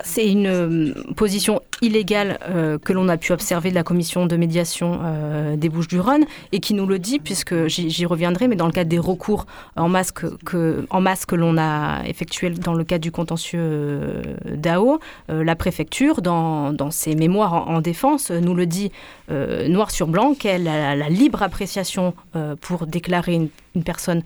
C'est 0.05 0.29
une 0.29 0.46
euh, 0.46 0.94
position 1.14 1.62
illégale 1.81 2.38
euh, 2.49 2.79
que 2.79 2.92
l'on 2.92 3.09
a 3.09 3.16
pu 3.16 3.33
observer 3.33 3.70
de 3.70 3.75
la 3.75 3.83
commission 3.83 4.27
de 4.27 4.37
médiation 4.37 5.01
euh, 5.03 5.57
des 5.57 5.68
Bouches-du-Rhône 5.68 6.25
et 6.53 6.61
qui 6.61 6.75
nous 6.75 6.87
le 6.87 6.99
dit, 6.99 7.18
puisque 7.18 7.66
j'y 7.68 8.07
reviendrai, 8.07 8.49
mais 8.49 8.57
dans 8.57 8.66
le 8.66 8.72
cadre 8.72 8.90
des 8.90 8.99
recours 8.99 9.46
en 9.77 9.88
masse 9.88 10.11
que, 10.11 11.37
l'on 11.37 11.59
a 11.59 12.03
effectué 12.07 12.51
dans 12.51 12.75
le 12.75 12.85
cadre 12.85 13.03
du 13.03 13.12
contentieux 13.12 14.22
d'AO, 14.44 14.99
la 15.29 15.57
préfecture, 15.57 16.22
dans, 16.22 16.90
ses 16.90 17.14
mémoires 17.14 17.68
en, 17.68 17.81
défense, 17.81 18.31
nous 18.31 18.55
le 18.55 18.66
dit 18.66 18.90
noir 19.29 19.90
sur 19.90 20.09
blanc 20.09 20.35
qu'elle 20.35 20.68
a 20.68 20.96
la 20.96 21.09
libre 21.09 21.42
appréciation 21.42 22.14
pour 22.61 22.87
déclarer 22.87 23.49
une 23.75 23.85
personne 23.85 24.22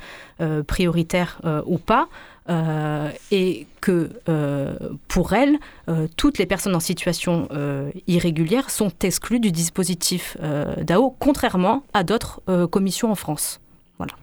prioritaire 0.67 1.41
ou 1.67 1.79
pas. 1.79 2.09
Euh, 2.51 3.11
et 3.31 3.69
que 3.81 4.11
euh, 4.29 4.75
pour 5.07 5.35
elle, 5.35 5.59
euh, 5.89 6.09
toutes 6.17 6.39
les 6.39 6.47
personnes 6.47 6.75
en 6.75 6.81
situation 6.81 7.49
irrégulière 8.09 8.71
sont 8.71 8.93
exclues 9.03 9.41
du 9.41 9.53
dispositif 9.53 10.37
DAO, 10.83 11.15
contrairement 11.19 11.85
à 11.95 12.03
d'autres 12.03 12.41
commissions 12.67 13.11
en 13.11 13.15
France. 13.15 13.61
Voilà. 13.99 14.15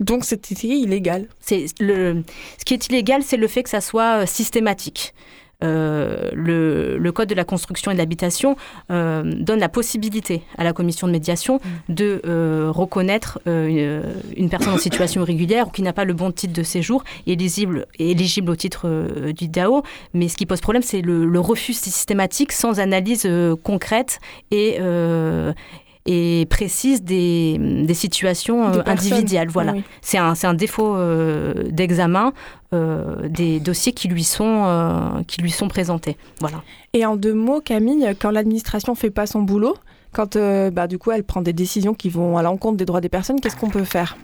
Donc 0.00 0.24
c'est 0.24 0.50
illégal. 0.62 1.28
C'est 1.40 1.66
le, 1.80 2.22
ce 2.58 2.64
qui 2.64 2.74
est 2.74 2.86
illégal, 2.86 3.22
c'est 3.22 3.36
le 3.36 3.48
fait 3.48 3.62
que 3.62 3.70
ça 3.70 3.80
soit 3.80 4.26
systématique. 4.26 5.14
Euh, 5.62 6.30
le, 6.32 7.12
Code 7.12 7.28
de 7.28 7.34
la 7.34 7.44
construction 7.44 7.90
et 7.90 7.94
de 7.94 7.98
l'habitation 7.98 8.56
euh, 8.90 9.22
donne 9.22 9.60
la 9.60 9.68
possibilité 9.68 10.42
à 10.56 10.64
la 10.64 10.72
commission 10.72 11.06
de 11.06 11.12
médiation 11.12 11.56
mm. 11.56 11.94
de 11.94 12.22
euh, 12.24 12.70
reconnaître 12.70 13.38
une, 13.44 14.48
personne 14.48 14.72
en 14.72 14.78
situation 14.78 15.20
irrégulière 15.22 15.68
ou 15.68 15.70
qui 15.70 15.82
n'a 15.82 15.92
pas 15.92 16.06
le 16.06 16.14
bon 16.14 16.30
titre 16.30 16.54
de 16.54 16.62
séjour 16.62 17.04
éligible, 17.26 17.86
éligible 17.98 18.50
au 18.50 18.56
titre 18.56 19.32
du 19.32 19.48
DAO. 19.48 19.82
Mais 20.14 20.28
ce 20.28 20.36
qui 20.38 20.46
pose 20.46 20.62
problème, 20.62 20.82
c'est 20.82 21.02
le, 21.02 21.40
refus 21.42 21.74
systématique 21.74 22.52
sans 22.52 22.80
analyse 22.80 23.28
concrète 23.62 24.20
et, 24.50 24.78
et 26.06 26.46
précise 26.50 27.02
des, 27.02 27.58
des 27.58 27.94
situations 27.94 28.68
euh, 28.68 28.82
individuelles. 28.86 29.48
Voilà. 29.48 29.74
C'est 30.00 30.18
un, 30.18 30.34
un, 30.42 30.54
défaut 30.54 30.96
euh, 30.96 31.54
d'examen 31.70 32.32
euh, 32.74 33.28
des 33.28 33.60
dossiers 33.60 33.92
qui 33.92 34.08
lui 34.08 34.24
sont, 34.24 35.22
qui 35.26 35.40
lui 35.40 35.50
sont 35.50 35.68
présentés. 35.68 36.16
Voilà. 36.40 36.62
Et 36.92 37.06
en 37.06 37.16
deux 37.16 37.34
mots, 37.34 37.60
Camille, 37.60 38.14
quand 38.20 38.30
l'administration 38.30 38.94
fait 38.94 39.10
pas 39.10 39.26
son 39.26 39.42
boulot, 39.42 39.76
quand 40.12 40.36
bah, 40.72 40.86
du 40.86 40.98
coup 40.98 41.10
elle 41.10 41.24
prend 41.24 41.42
des 41.42 41.52
décisions 41.52 41.94
qui 41.94 42.08
vont 42.08 42.36
à 42.36 42.42
l'encontre 42.42 42.76
des 42.76 42.84
droits 42.84 43.00
des 43.00 43.08
personnes, 43.08 43.40
qu'est-ce 43.40 43.56
qu'on 43.56 43.70
peut 43.70 43.84
faire? 43.84 44.16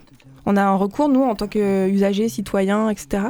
On 0.45 0.57
a 0.57 0.63
un 0.63 0.75
recours, 0.75 1.09
nous, 1.09 1.23
en 1.23 1.35
tant 1.35 1.47
qu'usagers, 1.47 2.29
citoyens, 2.29 2.89
etc. 2.89 3.23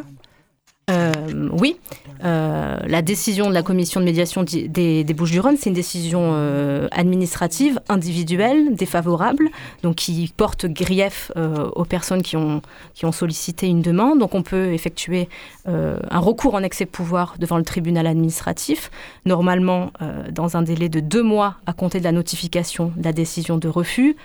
Euh, 0.89 1.12
oui, 1.52 1.78
euh, 2.23 2.78
la 2.88 3.02
décision 3.02 3.47
de 3.47 3.54
la 3.54 3.62
commission 3.62 3.99
de 3.99 4.06
médiation 4.06 4.43
des, 4.43 5.06
Bouches-du-Rhône, 5.15 5.56
c'est 5.58 5.69
une 5.69 5.75
décision 5.75 6.32
euh, 6.34 6.88
administrative, 6.91 7.80
individuelle, 7.89 8.75
défavorable, 8.75 9.49
donc 9.84 9.95
qui 9.95 10.34
porte 10.36 10.65
grief 10.65 11.32
aux 11.75 11.86
personnes 11.86 12.21
qui 12.21 12.38
ont, 12.38 12.62
qui 12.93 13.06
ont 13.06 13.12
sollicité 13.12 13.67
une 13.67 13.82
demande. 13.82 14.19
Donc 14.19 14.34
on 14.36 14.41
peut 14.41 14.73
effectuer 14.73 15.30
un 15.65 16.19
recours 16.19 16.56
en 16.56 16.63
excès 16.63 16.86
de 16.86 16.89
pouvoir 16.89 17.36
devant 17.38 17.58
le 17.58 17.63
tribunal 17.63 18.08
administratif, 18.08 18.89
normalement 19.25 19.91
dans 20.32 20.58
un 20.58 20.62
délai 20.62 20.89
de 20.89 20.99
deux 20.99 21.23
mois 21.23 21.56
à 21.65 21.73
compter 21.73 21.99
de 21.99 22.04
la 22.04 22.12
notification 22.12 22.91
de 22.95 23.04
la 23.04 23.13
décision 23.13 23.58
de 23.58 23.67
refus. 23.67 24.15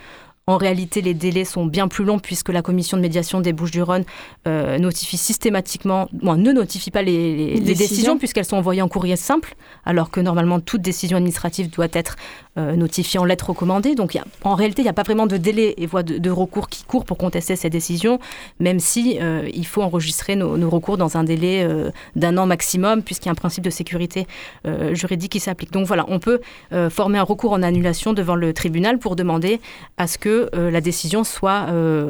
En 0.47 0.57
réalité, 0.57 1.01
les 1.01 1.15
délais 1.15 1.43
sont 1.43 1.65
bien 1.65 1.87
plus 1.87 2.05
longs 2.05 2.19
puisque 2.19 2.49
la 2.49 2.61
commission 2.61 2.97
de 2.97 3.01
médiation 3.01 3.41
des 3.41 3.51
Bouches-du-Rhône 3.51 4.03
euh, 4.47 4.77
notifie 4.77 5.17
systématiquement, 5.17 6.07
ne 6.21 6.51
notifie 6.51 6.91
pas 6.91 7.01
les, 7.01 7.59
décisions, 7.61 8.19
puisqu'elles 8.19 8.45
sont 8.45 8.57
envoyées 8.57 8.83
en 8.83 8.87
courrier 8.87 9.15
simple, 9.15 9.55
alors 9.85 10.11
que 10.11 10.19
normalement 10.19 10.59
toute 10.59 10.83
décision 10.83 11.17
administrative 11.17 11.71
doit 11.71 11.87
être 11.93 12.15
euh, 12.59 12.75
notifiée 12.75 13.19
en 13.19 13.25
lettre 13.25 13.49
recommandée. 13.49 13.95
Donc 13.95 14.19
en 14.43 14.53
réalité, 14.53 14.83
il 14.83 14.85
n'y 14.85 14.89
a 14.89 14.93
pas 14.93 15.01
vraiment 15.01 15.25
de 15.25 15.37
délai 15.37 15.73
et 15.77 15.87
voie 15.87 16.03
de, 16.03 16.29
recours 16.29 16.69
qui 16.69 16.83
courent 16.83 17.05
pour 17.05 17.17
contester 17.17 17.55
ces 17.55 17.71
décisions, 17.71 18.19
même 18.59 18.79
si 18.79 19.17
euh, 19.19 19.49
il 19.51 19.65
faut 19.65 19.81
enregistrer 19.81 20.35
nos, 20.35 20.69
recours 20.69 20.97
dans 20.97 21.17
un 21.17 21.23
délai 21.23 21.67
d'un 22.15 22.37
an 22.37 22.45
maximum, 22.45 23.01
puisqu'il 23.01 23.25
y 23.25 23.29
a 23.29 23.31
un 23.31 23.35
principe 23.35 23.63
de 23.63 23.71
sécurité 23.71 24.27
juridique 24.91 25.31
qui 25.31 25.39
s'applique. 25.39 25.71
Donc 25.71 25.87
voilà, 25.87 26.05
on 26.07 26.19
peut 26.19 26.39
former 26.89 27.17
un 27.17 27.23
recours 27.23 27.53
en 27.53 27.63
annulation 27.63 28.13
devant 28.13 28.35
le 28.35 28.53
tribunal 28.53 28.99
pour 28.99 29.15
demander 29.15 29.59
à 29.97 30.05
ce 30.05 30.17
que 30.17 30.34
que 30.35 30.49
la 30.55 30.81
décision 30.81 31.23
soit 31.23 31.67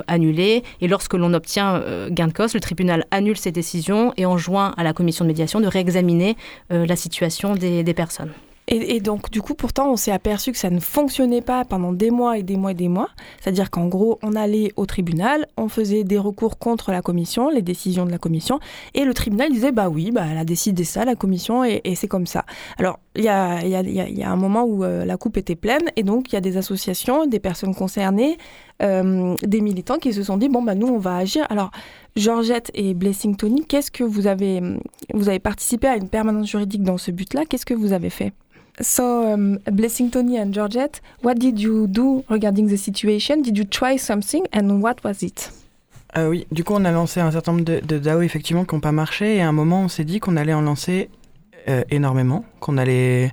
annulée. 0.07 0.63
Et 0.81 0.87
lorsque 0.87 1.13
l'on 1.13 1.33
obtient 1.33 1.81
gain 2.09 2.27
de 2.27 2.33
cause, 2.33 2.53
le 2.53 2.59
tribunal 2.59 3.05
annule 3.11 3.37
ces 3.37 3.51
décisions 3.51 4.13
et 4.17 4.25
enjoint 4.25 4.73
à 4.77 4.83
la 4.83 4.93
commission 4.93 5.25
de 5.25 5.29
médiation 5.29 5.59
de 5.59 5.67
réexaminer 5.67 6.35
la 6.69 6.95
situation 6.95 7.55
des 7.55 7.93
personnes. 7.93 8.31
Et, 8.67 8.99
donc, 8.99 9.29
du 9.29 9.43
coup, 9.43 9.53
pourtant, 9.53 9.91
on 9.91 9.95
s'est 9.95 10.11
aperçu 10.11 10.51
que 10.51 10.57
ça 10.57 10.71
ne 10.71 10.79
fonctionnait 10.79 11.41
pas 11.41 11.65
pendant 11.65 11.93
des 11.93 12.09
mois 12.09 12.39
et 12.39 12.43
des 12.43 12.57
mois 12.57 12.71
et 12.71 12.75
des 12.75 12.87
mois. 12.87 13.09
C'est-à-dire 13.39 13.69
qu'en 13.69 13.85
gros, 13.85 14.17
on 14.23 14.33
allait 14.33 14.71
au 14.75 14.87
tribunal, 14.87 15.45
on 15.55 15.69
faisait 15.69 16.03
des 16.03 16.17
recours 16.17 16.57
contre 16.57 16.91
la 16.91 17.03
commission, 17.03 17.49
les 17.49 17.61
décisions 17.61 18.07
de 18.07 18.11
la 18.11 18.17
commission, 18.17 18.59
et 18.95 19.05
le 19.05 19.13
tribunal 19.13 19.51
disait, 19.51 19.71
bah 19.71 19.89
oui, 19.89 20.09
bah, 20.09 20.23
elle 20.31 20.39
a 20.39 20.45
décidé 20.45 20.83
ça, 20.83 21.05
la 21.05 21.15
commission, 21.15 21.63
et, 21.63 21.81
c'est 21.93 22.07
comme 22.07 22.25
ça. 22.25 22.43
Alors, 22.79 22.99
il 23.15 23.23
y 23.23 23.29
a, 23.29 24.31
un 24.31 24.35
moment 24.35 24.63
où 24.63 24.83
euh, 24.83 25.05
la 25.05 25.15
coupe 25.17 25.37
était 25.37 25.55
pleine, 25.55 25.91
et 25.95 26.01
donc 26.01 26.31
il 26.31 26.33
y 26.33 26.37
a 26.37 26.41
des 26.41 26.57
associations, 26.57 27.27
des 27.27 27.39
personnes 27.39 27.75
concernées, 27.75 28.37
euh, 28.81 29.35
des 29.43 29.61
militants 29.61 29.99
qui 29.99 30.11
se 30.11 30.23
sont 30.23 30.37
dit, 30.37 30.49
bon, 30.49 30.63
bah 30.63 30.73
nous, 30.73 30.87
on 30.87 30.97
va 30.97 31.17
agir. 31.17 31.45
Alors, 31.51 31.69
Georgette 32.15 32.71
et 32.73 32.95
Blessing 32.95 33.35
Tony, 33.35 33.63
qu'est-ce 33.63 33.91
que 33.91 34.03
vous 34.03 34.25
avez... 34.25 34.59
Vous 35.13 35.29
avez 35.29 35.39
participé 35.39 35.87
à 35.87 35.95
une 35.95 36.09
permanence 36.09 36.49
juridique 36.49 36.81
dans 36.81 36.97
ce 36.97 37.11
but-là, 37.11 37.45
qu'est-ce 37.45 37.65
que 37.65 37.75
vous 37.75 37.93
avez 37.93 38.09
fait? 38.09 38.33
So, 38.81 39.33
um, 39.33 39.59
Blessing 39.71 40.09
Tony 40.09 40.37
and 40.37 40.51
Georgette, 40.51 41.01
what 41.23 41.35
did 41.35 41.59
you 41.59 41.87
do 41.87 42.23
regarding 42.29 42.67
the 42.67 42.77
situation? 42.77 43.41
Did 43.41 43.57
you 43.57 43.63
try 43.63 43.97
something 43.97 44.45
and 44.51 44.81
what 44.81 45.03
was 45.03 45.21
it? 45.21 45.51
Euh, 46.17 46.29
oui, 46.29 46.47
du 46.51 46.63
coup, 46.63 46.73
on 46.75 46.85
a 46.85 46.91
lancé 46.91 47.19
un 47.19 47.31
certain 47.31 47.53
nombre 47.53 47.65
de, 47.65 47.79
de 47.79 47.99
DAO 47.99 48.21
effectivement 48.21 48.65
qui 48.65 48.75
n'ont 48.75 48.81
pas 48.81 48.91
marché 48.91 49.37
et 49.37 49.41
à 49.41 49.47
un 49.47 49.51
moment, 49.51 49.81
on 49.81 49.87
s'est 49.87 50.05
dit 50.05 50.19
qu'on 50.19 50.37
allait 50.37 50.53
en 50.53 50.61
lancer 50.61 51.09
euh, 51.67 51.83
énormément, 51.89 52.45
qu'on 52.59 52.77
allait 52.77 53.31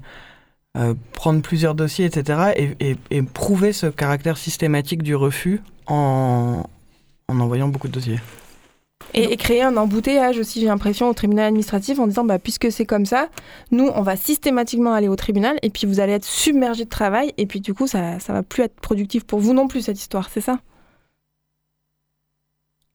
euh, 0.77 0.95
prendre 1.13 1.43
plusieurs 1.43 1.75
dossiers, 1.75 2.07
etc. 2.07 2.53
Et, 2.57 2.77
et, 2.81 2.97
et, 3.11 3.23
prouver 3.23 3.73
ce 3.73 3.87
caractère 3.87 4.37
systématique 4.37 5.03
du 5.03 5.15
refus 5.15 5.61
en, 5.87 6.65
en 7.29 7.41
envoyant 7.41 7.69
beaucoup 7.69 7.89
de 7.89 7.93
dossiers. 7.93 8.21
Et, 9.15 9.37
créer 9.37 9.63
un 9.63 9.77
embouteillage 9.77 10.39
aussi, 10.39 10.61
j'ai 10.61 10.67
l'impression, 10.67 11.09
au 11.09 11.13
tribunal 11.13 11.47
administratif 11.47 11.99
en 11.99 12.07
disant, 12.07 12.25
bah, 12.25 12.39
puisque 12.39 12.73
c'est 12.73 12.87
comme 12.87 13.05
ça, 13.05 13.29
nous, 13.71 13.89
on 13.95 14.03
va 14.03 14.17
systématiquement 14.17 14.95
aller 14.95 15.09
au 15.09 15.17
tribunal 15.17 15.59
et 15.63 15.71
puis 15.71 15.87
vous 15.87 16.01
allez 16.01 16.13
être 16.13 16.25
submergé 16.25 16.85
de 16.85 16.89
travail 16.89 17.33
et 17.37 17.47
puis 17.47 17.61
du 17.61 17.75
coup, 17.75 17.87
ça 17.87 18.01
ne 18.17 18.33
va 18.33 18.43
plus 18.43 18.63
être 18.63 18.75
productif 18.77 19.25
pour 19.25 19.39
vous 19.41 19.53
non 19.53 19.69
plus, 19.69 19.83
cette 19.83 19.99
histoire, 19.99 20.31
c'est 20.31 20.41
ça? 20.41 20.61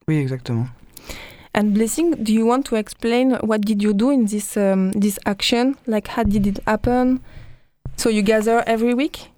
Oui, 0.07 0.17
exactement. 0.17 0.65
And 1.53 1.73
Blessing, 1.73 2.15
do 2.23 2.31
you 2.31 2.45
want 2.45 2.63
to 2.63 2.75
explain 2.75 3.39
what 3.41 3.59
did 3.59 3.81
you 3.81 3.93
do 3.93 4.11
in 4.11 4.25
this, 4.25 4.57
um, 4.57 4.91
this 4.91 5.19
action? 5.25 5.75
Like, 5.87 6.07
how 6.07 6.23
did 6.23 6.45
it 6.45 6.61
happen? 6.65 7.19
So 7.95 8.09
you 8.09 8.21
gather 8.21 8.63
every 8.67 8.93
week? 8.93 9.31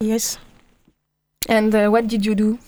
Yes. 0.00 0.38
And 1.48 1.74
uh, 1.74 1.88
what 1.88 2.08
did 2.08 2.26
you 2.26 2.34
do? 2.34 2.58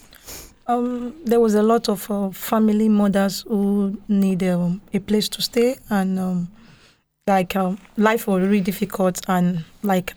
Um, 0.73 1.15
there 1.27 1.39
was 1.39 1.55
a 1.55 1.63
lot 1.63 1.91
of 1.91 2.11
uh, 2.11 2.31
family 2.31 2.89
mothers 2.89 3.43
who 3.43 4.01
need 4.09 4.43
um, 4.45 4.81
a 4.95 5.01
place 5.01 5.29
to 5.29 5.43
stay, 5.43 5.77
and 5.91 6.19
um, 6.19 6.49
like 7.27 7.55
uh, 7.55 7.77
life 7.99 8.27
was 8.27 8.41
really 8.43 8.63
difficult. 8.63 9.21
And 9.29 9.67
like 9.83 10.15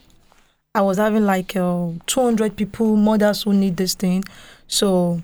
I 0.73 0.81
was 0.81 0.97
having 0.97 1.25
like 1.25 1.57
uh, 1.57 1.89
200 2.05 2.55
people, 2.55 2.95
mothers 2.95 3.43
who 3.43 3.53
need 3.53 3.75
this 3.75 3.95
thing. 3.95 4.23
So 4.67 5.21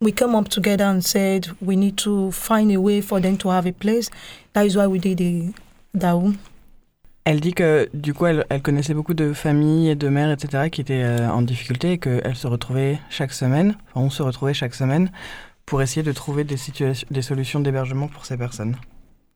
we 0.00 0.12
came 0.12 0.34
up 0.34 0.48
together 0.48 0.84
and 0.84 1.02
said 1.02 1.48
we 1.62 1.74
need 1.74 1.96
to 1.98 2.30
find 2.32 2.70
a 2.70 2.78
way 2.78 3.00
for 3.00 3.18
them 3.18 3.38
to 3.38 3.48
have 3.48 3.64
a 3.64 3.72
place. 3.72 4.10
That 4.52 4.66
is 4.66 4.76
why 4.76 4.88
we 4.88 4.98
did 4.98 5.18
the 5.18 5.54
DAO. 5.96 6.36
Elle 7.26 7.40
dit 7.40 7.54
que 7.54 7.88
du 7.92 8.14
coup, 8.14 8.26
elle, 8.26 8.46
elle, 8.50 8.62
connaissait 8.62 8.94
beaucoup 8.94 9.12
de 9.12 9.32
familles 9.32 9.88
et 9.88 9.94
de 9.96 10.08
mères, 10.08 10.30
etc., 10.30 10.70
qui 10.70 10.80
étaient 10.80 11.02
euh, 11.02 11.28
en 11.28 11.42
difficulté 11.42 11.90
et 11.90 11.98
qu'elles 11.98 12.36
se 12.36 12.46
retrouvaient 12.46 13.00
chaque 13.10 13.32
semaine, 13.32 13.74
enfin, 13.88 14.06
on 14.06 14.10
se 14.10 14.22
retrouvait 14.22 14.54
chaque 14.54 14.76
semaine 14.76 15.10
pour 15.66 15.82
essayer 15.82 16.04
de 16.04 16.12
trouver 16.12 16.44
des, 16.44 16.54
des 17.10 17.22
solutions 17.22 17.58
d'hébergement 17.58 18.06
pour 18.06 18.26
ces 18.26 18.36
personnes. 18.36 18.76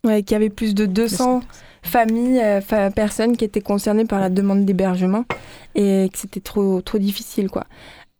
Ouais, 0.05 0.23
qu'il 0.23 0.35
y 0.35 0.37
avait 0.37 0.51
plus 0.51 0.73
de 0.73 0.87
200 0.87 1.41
familles, 1.83 2.41
euh, 2.41 2.91
personnes 2.91 3.37
qui 3.37 3.45
étaient 3.45 3.61
concernées 3.61 4.05
par 4.05 4.21
la 4.21 4.31
demande 4.31 4.65
d'hébergement 4.65 5.25
et 5.75 6.09
que 6.13 6.19
c'était 6.19 6.39
trop, 6.39 6.81
trop 6.83 6.99
difficile, 6.99 7.51
quoi. 7.51 7.67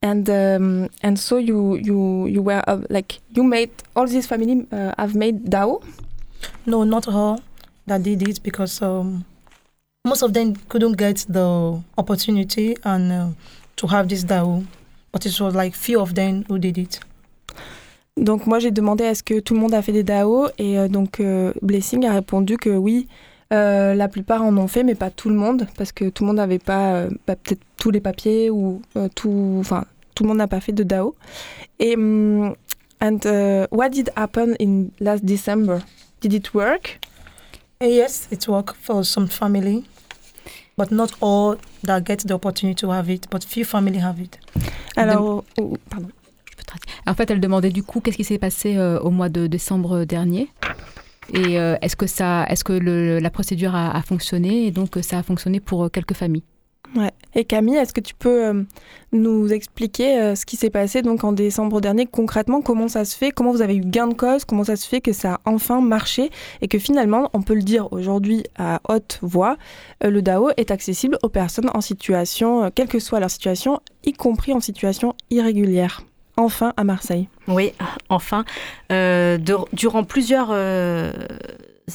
And 0.03 0.25
um, 0.31 0.89
and 1.05 1.17
so 1.17 1.39
you 1.39 1.77
you 1.77 2.27
you 2.27 2.43
were 2.43 2.63
uh, 2.67 2.81
like 2.89 3.21
you 3.37 3.45
made 3.45 3.71
all 3.95 4.09
these 4.09 4.27
families 4.27 4.65
uh, 4.73 4.93
have 4.97 5.15
made 5.15 5.51
DAO? 5.51 5.81
No, 6.67 6.85
not 6.85 7.07
all 7.07 7.39
that 7.87 7.99
did 7.99 8.27
it 8.27 8.43
because 8.43 8.81
um, 8.81 9.25
most 10.05 10.23
of 10.23 10.33
them 10.33 10.55
couldn't 10.69 10.97
get 10.97 11.27
the 11.29 11.79
opportunity 11.99 12.77
and 12.85 13.13
uh, 13.13 13.27
to 13.77 13.87
have 13.87 14.09
this 14.09 14.25
DAO, 14.25 14.65
but 15.13 15.27
it 15.27 15.41
was 15.41 15.55
like 15.55 15.75
few 15.75 16.01
of 16.01 16.15
them 16.15 16.45
who 16.49 16.59
did 16.59 16.79
it. 16.79 17.01
Donc 18.17 18.47
moi 18.47 18.59
j'ai 18.59 18.71
demandé 18.71 19.05
est-ce 19.05 19.23
que 19.23 19.41
tout 19.41 19.55
le 19.55 19.61
monde 19.61 19.73
a 19.75 19.83
fait 19.83 19.93
des 19.93 20.03
DAO 20.03 20.49
et 20.59 20.79
euh, 20.79 20.89
donc 20.89 21.21
euh, 21.21 21.53
Blessing 21.63 22.05
a 22.07 22.13
répondu 22.13 22.57
que 22.59 22.71
oui, 22.71 23.07
euh, 23.53 23.95
la 23.95 24.09
plupart 24.09 24.43
en 24.43 24.57
ont 24.57 24.67
fait 24.69 24.83
mais 24.83 24.95
pas 24.95 25.11
tout 25.11 25.29
le 25.29 25.37
monde 25.37 25.67
parce 25.77 25.93
que 25.93 26.09
tout 26.09 26.25
le 26.25 26.29
monde 26.29 26.37
n'avait 26.37 26.59
pas 26.59 26.95
euh, 26.95 27.11
bah, 27.27 27.37
peut-être 27.37 27.63
tous 27.79 27.91
les 27.91 28.01
papiers 28.01 28.51
ou 28.51 28.83
euh, 28.97 29.09
tout, 29.15 29.57
enfin 29.61 29.85
tout 30.15 30.25
le 30.25 30.29
monde 30.29 30.39
n'a 30.39 30.49
pas 30.49 30.61
fait 30.61 30.73
de 30.73 30.83
DAO. 30.83 31.15
Et 31.79 31.95
um, 31.95 32.55
and 33.01 33.21
uh, 33.25 33.67
what 33.71 33.91
did 33.91 34.11
happen 34.17 34.55
in 34.61 34.89
last 34.99 35.25
December? 35.25 35.79
Did 36.21 36.35
it 36.35 36.53
work? 36.53 37.01
Yes, 37.83 38.29
it 38.31 38.47
worked 38.47 38.77
for 38.77 39.03
some 39.03 39.27
family, 39.27 39.85
but 40.77 40.91
not 40.91 41.13
all 41.23 41.57
that 41.83 42.05
get 42.05 42.19
the 42.27 42.35
opportunity 42.35 42.75
to 42.75 42.91
have 42.91 43.09
it, 43.09 43.27
but 43.31 43.43
few 43.43 43.65
family 43.65 43.97
have 43.97 44.21
it. 44.21 44.39
Alors, 44.97 45.45
oh, 45.59 45.79
pardon. 45.89 46.11
En 47.07 47.15
fait, 47.15 47.31
elle 47.31 47.41
demandait 47.41 47.71
du 47.71 47.83
coup 47.83 48.01
qu'est-ce 48.01 48.19
qui 48.19 48.25
s'est 48.25 48.39
passé 48.39 48.77
euh, 48.77 49.01
au 49.01 49.11
mois 49.11 49.31
de 49.31 49.47
décembre 49.47 50.05
dernier? 50.05 50.51
Et 51.33 51.59
euh, 51.59 51.77
est-ce 51.81 51.97
que, 51.97 52.07
ça, 52.07 52.45
est-ce 52.51 52.65
que 52.65 52.75
le, 52.75 53.19
la 53.19 53.31
procédure 53.31 53.75
a, 53.75 53.97
a, 53.97 54.03
fonctionné? 54.03 54.67
Et 54.67 54.71
donc, 54.73 54.99
ça 55.01 55.19
a 55.19 55.23
fonctionné 55.23 55.59
pour 55.59 55.85
euh, 55.85 55.89
quelques 55.89 56.15
familles. 56.15 56.45
Et 57.35 57.45
Camille, 57.45 57.77
est-ce 57.77 57.93
que 57.93 58.01
tu 58.01 58.15
peux 58.15 58.45
euh, 58.47 58.63
nous 59.13 59.53
expliquer 59.53 60.19
euh, 60.19 60.35
ce 60.35 60.45
qui 60.45 60.57
s'est 60.57 60.71
passé 60.71 61.03
donc 61.03 61.23
en 61.23 61.33
décembre 61.33 61.81
dernier? 61.81 62.07
Concrètement 62.07 62.61
Comment 62.61 62.89
ça 62.89 63.05
se 63.05 63.17
fait? 63.17 63.31
Comment 63.31 63.53
vous 63.53 63.63
avez 63.63 63.77
eu 63.77 63.81
gain 63.81 64.09
de 64.09 64.15
cause? 64.15 64.45
Comment 64.45 64.65
ça 64.65 64.77
se 64.77 64.89
fait 64.89 65.01
que 65.01 65.13
ça 65.13 65.35
a 65.35 65.41
enfin 65.45 65.81
marché? 65.81 66.31
Et 66.61 66.69
que 66.69 66.79
finalement, 66.79 67.31
on 67.33 67.43
peut 67.43 67.55
le 67.55 67.63
dire 67.63 67.93
aujourd'hui 67.93 68.43
à 68.59 68.81
haute 68.89 69.21
voix, 69.23 69.57
euh, 70.03 70.11
le 70.11 70.23
DAO 70.23 70.51
est 70.57 70.71
accessible 70.71 71.19
aux 71.23 71.29
personnes 71.29 71.71
en 71.73 71.81
situation, 71.81 72.71
quelle 72.75 72.89
que 72.89 72.99
soit 72.99 73.21
leur 73.21 73.31
situation, 73.31 73.81
y 74.05 74.13
compris 74.13 74.53
en 74.53 74.61
situation 74.61 75.15
irrégulière 75.31 76.03
enfin 76.37 76.73
à 76.79 76.85
Marseille. 76.85 77.29
Oui, 77.49 77.73
enfin. 78.09 78.45
Durant 78.89 80.05
plusieurs 80.05 80.53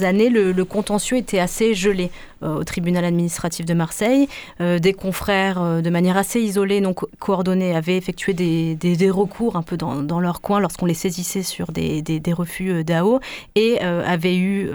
années, 0.04 0.30
le, 0.30 0.66
contentieux 0.66 1.18
était 1.18 1.40
assez 1.40 1.74
gelé. 1.74 2.12
Euh, 2.44 2.60
au 2.60 2.64
tribunal 2.66 3.06
administratif 3.06 3.66
de 3.66 3.74
Marseille. 3.74 4.28
Euh, 4.60 4.78
des 4.78 4.92
confrères, 4.92 5.62
euh, 5.62 5.82
de 5.82 5.90
manière 5.90 6.18
assez 6.18 6.42
isolée, 6.42 6.82
non 6.82 6.94
coordonnée, 6.94 7.74
avaient 7.74 7.96
effectué 7.96 8.34
des, 8.34 9.10
recours 9.10 9.56
un 9.56 9.62
peu 9.62 9.78
dans, 9.78 10.20
leur 10.20 10.42
coin 10.42 10.60
lorsqu'on 10.60 10.86
les 10.86 10.94
saisissait 10.94 11.44
sur 11.44 11.72
des, 11.72 12.04
refus 12.34 12.84
d'AO 12.84 13.22
et 13.56 13.80
avaient 13.80 14.36
eu 14.36 14.70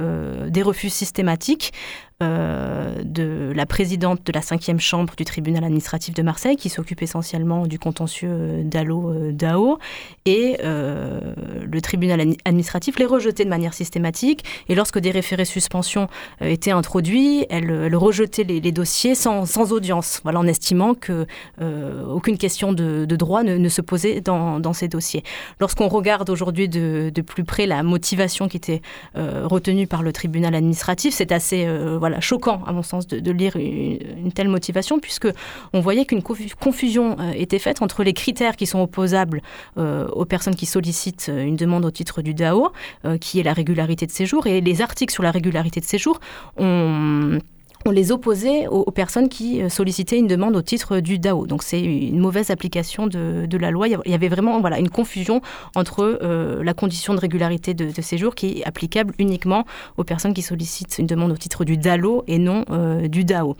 des 0.48 0.62
refus 0.62 0.88
systématiques. 0.88 1.72
De 2.20 3.50
la 3.54 3.64
présidente 3.64 4.26
de 4.26 4.32
la 4.32 4.42
cinquième 4.42 4.78
chambre 4.78 5.14
du 5.16 5.24
tribunal 5.24 5.64
administratif 5.64 6.14
de 6.14 6.22
Marseille, 6.22 6.56
qui 6.56 6.68
s'occupe 6.68 7.00
essentiellement 7.00 7.66
du 7.66 7.78
contentieux 7.78 8.62
DAO, 8.62 9.78
et 10.26 10.58
le 10.62 11.80
tribunal 11.80 12.34
administratif 12.44 12.98
les 12.98 13.06
rejetait 13.06 13.44
de 13.44 13.50
manière 13.50 13.72
systématique. 13.72 14.44
Et 14.68 14.74
lorsque 14.74 14.98
des 14.98 15.10
référés 15.10 15.46
suspension 15.46 16.08
étaient 16.42 16.72
introduits, 16.72 17.46
rejetait 17.94 18.44
les, 18.44 18.72
dossiers 18.72 19.14
sans, 19.14 19.72
audience, 19.72 20.20
en 20.24 20.46
estimant 20.46 20.94
que 20.94 21.26
euh, 21.60 22.18
question 22.38 22.72
de, 22.72 23.04
droit 23.16 23.42
ne, 23.42 23.68
se 23.68 23.80
posait 23.80 24.20
dans, 24.20 24.72
ces 24.72 24.88
dossiers. 24.88 25.22
Lorsqu'on 25.60 25.88
regarde 25.88 26.30
aujourd'hui 26.30 26.68
de, 26.68 27.20
plus 27.20 27.44
près 27.44 27.66
la 27.66 27.82
motivation 27.82 28.48
qui 28.48 28.56
était 28.56 28.80
euh, 29.16 29.46
retenue 29.46 29.86
par 29.86 30.02
le 30.02 30.12
tribunal 30.12 30.54
administratif, 30.54 31.14
c'est 31.14 31.32
assez 31.32 31.66
euh, 31.66 32.20
choquant, 32.20 32.62
à 32.66 32.72
mon 32.72 32.82
sens, 32.82 33.06
de, 33.06 33.30
lire 33.30 33.56
une, 33.56 34.32
telle 34.32 34.48
motivation, 34.48 34.98
puisque 34.98 35.28
on 35.72 35.80
voyait 35.80 36.04
qu'une 36.04 36.22
confusion 36.22 37.16
était 37.34 37.58
faite 37.58 37.82
entre 37.82 38.02
les 38.02 38.12
critères 38.12 38.56
qui 38.56 38.66
sont 38.66 38.80
opposables 38.80 39.42
aux 39.76 40.24
personnes 40.24 40.54
qui 40.54 40.66
sollicitent 40.66 41.30
une 41.34 41.56
demande 41.56 41.84
au 41.84 41.90
titre 41.90 42.22
du 42.22 42.34
DAO, 42.34 42.72
qui 43.20 43.40
est 43.40 43.42
la 43.42 43.52
régularité 43.52 44.06
de 44.06 44.10
séjour, 44.10 44.46
et 44.46 44.60
les 44.60 44.82
articles 44.82 45.12
sur 45.12 45.22
la 45.22 45.30
régularité 45.30 45.80
de 45.80 45.84
séjour 45.84 46.20
ont 46.56 47.38
on 47.86 47.90
les 47.90 48.12
opposait 48.12 48.66
aux, 48.66 48.90
personnes 48.90 49.28
qui 49.28 49.62
euh, 49.62 49.68
sollicitaient 49.68 50.18
une 50.18 50.26
demande 50.26 50.54
au 50.56 50.62
titre 50.62 51.00
du 51.00 51.18
DAO. 51.18 51.46
Donc 51.46 51.62
c'est 51.62 51.80
une 51.80 52.18
mauvaise 52.18 52.50
application 52.50 53.06
de, 53.06 53.56
la 53.56 53.70
loi. 53.70 53.88
Il 53.88 54.10
y 54.10 54.14
avait 54.14 54.28
vraiment 54.28 54.60
voilà, 54.60 54.78
une 54.78 54.90
confusion 54.90 55.40
entre 55.74 56.18
euh, 56.22 56.62
la 56.62 56.74
condition 56.74 57.14
de 57.14 57.20
régularité 57.20 57.74
de, 57.74 57.90
de, 57.90 58.02
séjour 58.02 58.34
qui 58.34 58.60
est 58.60 58.64
applicable 58.64 59.14
uniquement 59.18 59.64
aux 59.96 60.04
personnes 60.04 60.34
qui 60.34 60.42
sollicitent 60.42 60.98
une 60.98 61.06
demande 61.06 61.32
au 61.32 61.36
titre 61.36 61.64
du 61.64 61.76
DALO 61.76 62.24
et 62.26 62.38
non 62.38 62.64
euh, 62.70 63.08
du 63.08 63.24
DAO. 63.24 63.56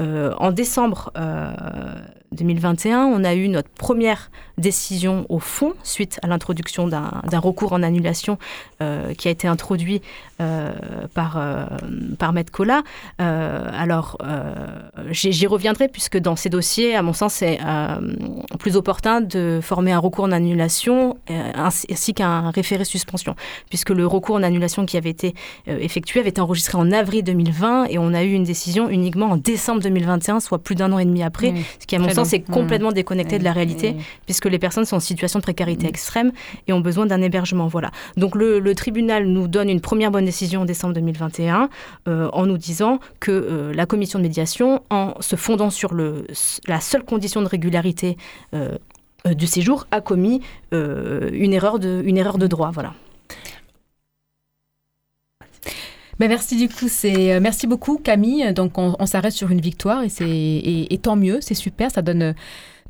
En 0.00 0.50
décembre 0.50 1.12
2021, 2.32 3.06
on 3.06 3.24
a 3.24 3.34
eu 3.34 3.48
notre 3.48 3.68
première 3.70 4.30
décision 4.56 5.26
au 5.28 5.40
fond 5.40 5.72
suite 5.82 6.20
à 6.22 6.28
l'introduction 6.28 6.86
d'un 6.86 7.38
recours 7.38 7.72
en 7.72 7.82
annulation 7.82 8.38
euh, 8.82 9.14
qui 9.14 9.26
a 9.26 9.30
été 9.30 9.48
introduit 9.48 10.00
euh, 10.40 10.72
par, 11.14 11.36
euh, 11.36 11.64
par 12.18 12.32
Medcola. 12.32 12.82
alors, 13.18 14.18
j'y 15.10 15.46
reviendrai 15.46 15.88
puisque 15.88 16.18
dans 16.18 16.36
ces 16.36 16.50
dossiers, 16.50 16.94
à 16.94 17.02
mon 17.02 17.12
sens, 17.12 17.34
c'est 17.34 17.58
plus 18.58 18.76
opportun 18.76 19.20
de 19.20 19.60
former 19.62 19.92
un 19.92 19.98
recours 19.98 20.24
en 20.24 20.32
annulation 20.32 21.16
ainsi 21.28 22.14
qu'un 22.14 22.50
référé 22.50 22.84
suspension, 22.84 23.34
puisque 23.68 23.90
le 23.90 24.06
recours 24.06 24.36
en 24.36 24.42
annulation 24.42 24.86
qui 24.86 24.96
avait 24.96 25.10
été 25.10 25.34
effectué 25.66 26.20
avait 26.20 26.28
été 26.30 26.40
enregistré 26.40 26.78
en 26.78 26.92
avril 26.92 27.24
2020 27.24 27.86
et 27.86 27.98
on 27.98 28.14
a 28.14 28.22
eu 28.22 28.32
une 28.32 28.44
décision 28.44 28.88
uniquement 28.88 29.30
en 29.30 29.36
décembre 29.36 29.80
2021, 29.82 29.89
soit 30.40 30.58
plus 30.58 30.74
d'un 30.74 30.92
an 30.92 30.98
et 30.98 31.04
demi 31.04 31.22
après, 31.22 31.54
ce 31.78 31.86
qui, 31.86 31.96
à 31.96 31.98
mon 31.98 32.08
sens, 32.10 32.32
est 32.32 32.40
complètement 32.40 32.92
déconnecté 32.92 33.38
de 33.38 33.44
la 33.44 33.52
réalité, 33.52 33.96
puisque 34.26 34.46
les 34.46 34.58
personnes 34.58 34.84
sont 34.84 34.96
en 34.96 35.00
situation 35.00 35.38
de 35.38 35.42
précarité 35.42 35.86
extrême 35.86 36.32
et 36.66 36.72
ont 36.72 36.80
besoin 36.80 37.06
d'un 37.06 37.22
hébergement. 37.22 37.66
Voilà. 37.66 37.90
Donc 38.16 38.34
le, 38.34 38.74
tribunal 38.74 39.26
nous 39.26 39.48
donne 39.48 39.68
une 39.68 39.80
première 39.80 40.10
bonne 40.10 40.24
décision 40.24 40.62
en 40.62 40.64
décembre 40.64 40.94
2021 40.94 41.68
euh, 42.08 42.28
en 42.32 42.46
nous 42.46 42.56
disant 42.56 43.00
que 43.18 43.30
euh, 43.30 43.72
la 43.74 43.84
commission 43.84 44.18
de 44.18 44.22
médiation, 44.22 44.82
en 44.90 45.14
se 45.20 45.36
fondant 45.36 45.70
sur 45.70 45.92
le, 45.92 46.26
la 46.66 46.80
seule 46.80 47.04
condition 47.04 47.42
de 47.42 47.48
régularité 47.48 48.16
euh, 48.54 48.76
du 49.26 49.46
séjour, 49.46 49.86
a 49.90 50.00
commis 50.00 50.40
une, 50.72 51.52
erreur 51.52 51.78
de, 51.78 52.00
une 52.04 52.16
erreur 52.16 52.38
de 52.38 52.46
droit. 52.46 52.70
Voilà. 52.72 52.94
Ben 56.20 56.28
merci 56.28 56.56
du 56.56 56.68
coup, 56.68 56.86
c'est 56.88 57.40
merci 57.40 57.66
beaucoup 57.66 57.96
Camille. 57.96 58.52
Donc 58.52 58.76
on, 58.76 59.06
s'arrête 59.06 59.32
sur 59.32 59.50
une 59.50 59.60
victoire 59.60 60.04
et 60.04 60.08
c'est 60.08 60.28
et, 60.28 60.98
tant 61.02 61.16
mieux, 61.16 61.38
c'est 61.40 61.54
super, 61.54 61.90
ça 61.90 62.02
donne 62.02 62.34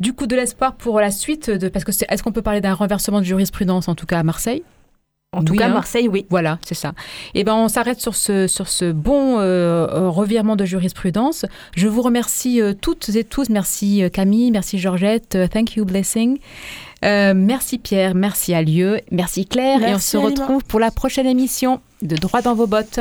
du 0.00 0.12
coup 0.12 0.26
de 0.26 0.34
l'espoir 0.34 0.74
pour 0.74 1.00
la 1.00 1.12
suite 1.12 1.48
de 1.48 1.68
parce 1.68 1.84
que 1.84 1.92
est-ce 1.92 2.22
qu'on 2.22 2.32
peut 2.32 2.42
parler 2.42 2.60
d'un 2.60 2.74
renversement 2.74 3.20
de 3.20 3.24
jurisprudence 3.24 3.86
en 3.86 3.94
tout 3.94 4.06
cas 4.06 4.18
à 4.18 4.22
Marseille? 4.24 4.64
En 5.32 5.44
tout 5.44 5.54
cas, 5.54 5.66
hein. 5.66 5.74
Marseille, 5.74 6.08
oui. 6.08 6.26
Voilà, 6.28 6.58
c'est 6.66 6.74
ça. 6.74 6.88
Et 7.34 7.40
eh 7.40 7.44
ben, 7.44 7.54
on 7.54 7.68
s'arrête 7.68 8.00
sur 8.00 8.16
ce, 8.16 8.48
sur 8.48 8.66
ce 8.66 8.90
bon 8.90 9.38
euh, 9.38 9.86
euh, 9.86 10.08
revirement 10.08 10.56
de 10.56 10.64
jurisprudence. 10.64 11.46
Je 11.76 11.86
vous 11.86 12.02
remercie 12.02 12.60
euh, 12.60 12.72
toutes 12.74 13.10
et 13.10 13.22
tous. 13.22 13.48
Merci 13.48 14.02
Camille, 14.12 14.50
merci 14.50 14.80
Georgette. 14.80 15.38
thank 15.52 15.76
you, 15.76 15.84
blessing. 15.84 16.38
merci 17.02 17.78
Pierre, 17.78 18.16
merci 18.16 18.54
Alieu, 18.54 18.98
merci 19.12 19.46
Claire. 19.46 19.84
et 19.84 19.94
on 19.94 20.00
se 20.00 20.16
retrouve 20.16 20.64
pour 20.64 20.80
la 20.80 20.90
prochaine 20.90 21.26
émission 21.26 21.80
de 22.02 22.16
Droit 22.16 22.40
dans 22.40 22.54
vos 22.54 22.66
bottes. 22.66 23.00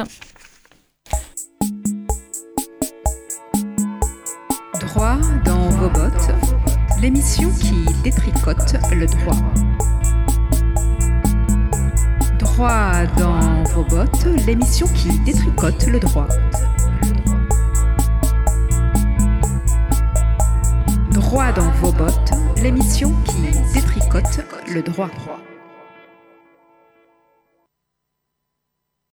Droit 4.80 5.18
dans 5.46 5.70
vos 5.70 5.90
bottes 5.90 6.32
l'émission 7.02 7.50
qui 7.62 7.86
détricote 8.04 8.76
le 8.92 9.06
droit. 9.06 9.36
Droit 12.40 13.06
dans 13.18 13.64
vos 13.74 13.84
bottes, 13.84 14.26
l'émission 14.46 14.88
qui 14.88 15.18
détricote 15.20 15.88
le 15.88 16.00
droit. 16.00 16.28
Droit 21.12 21.52
dans 21.54 21.72
vos 21.82 21.94
bottes, 21.94 22.32
l'émission 22.62 23.14
qui 23.24 23.74
détricote 23.74 24.42
le 24.68 24.82
droit. 24.82 25.10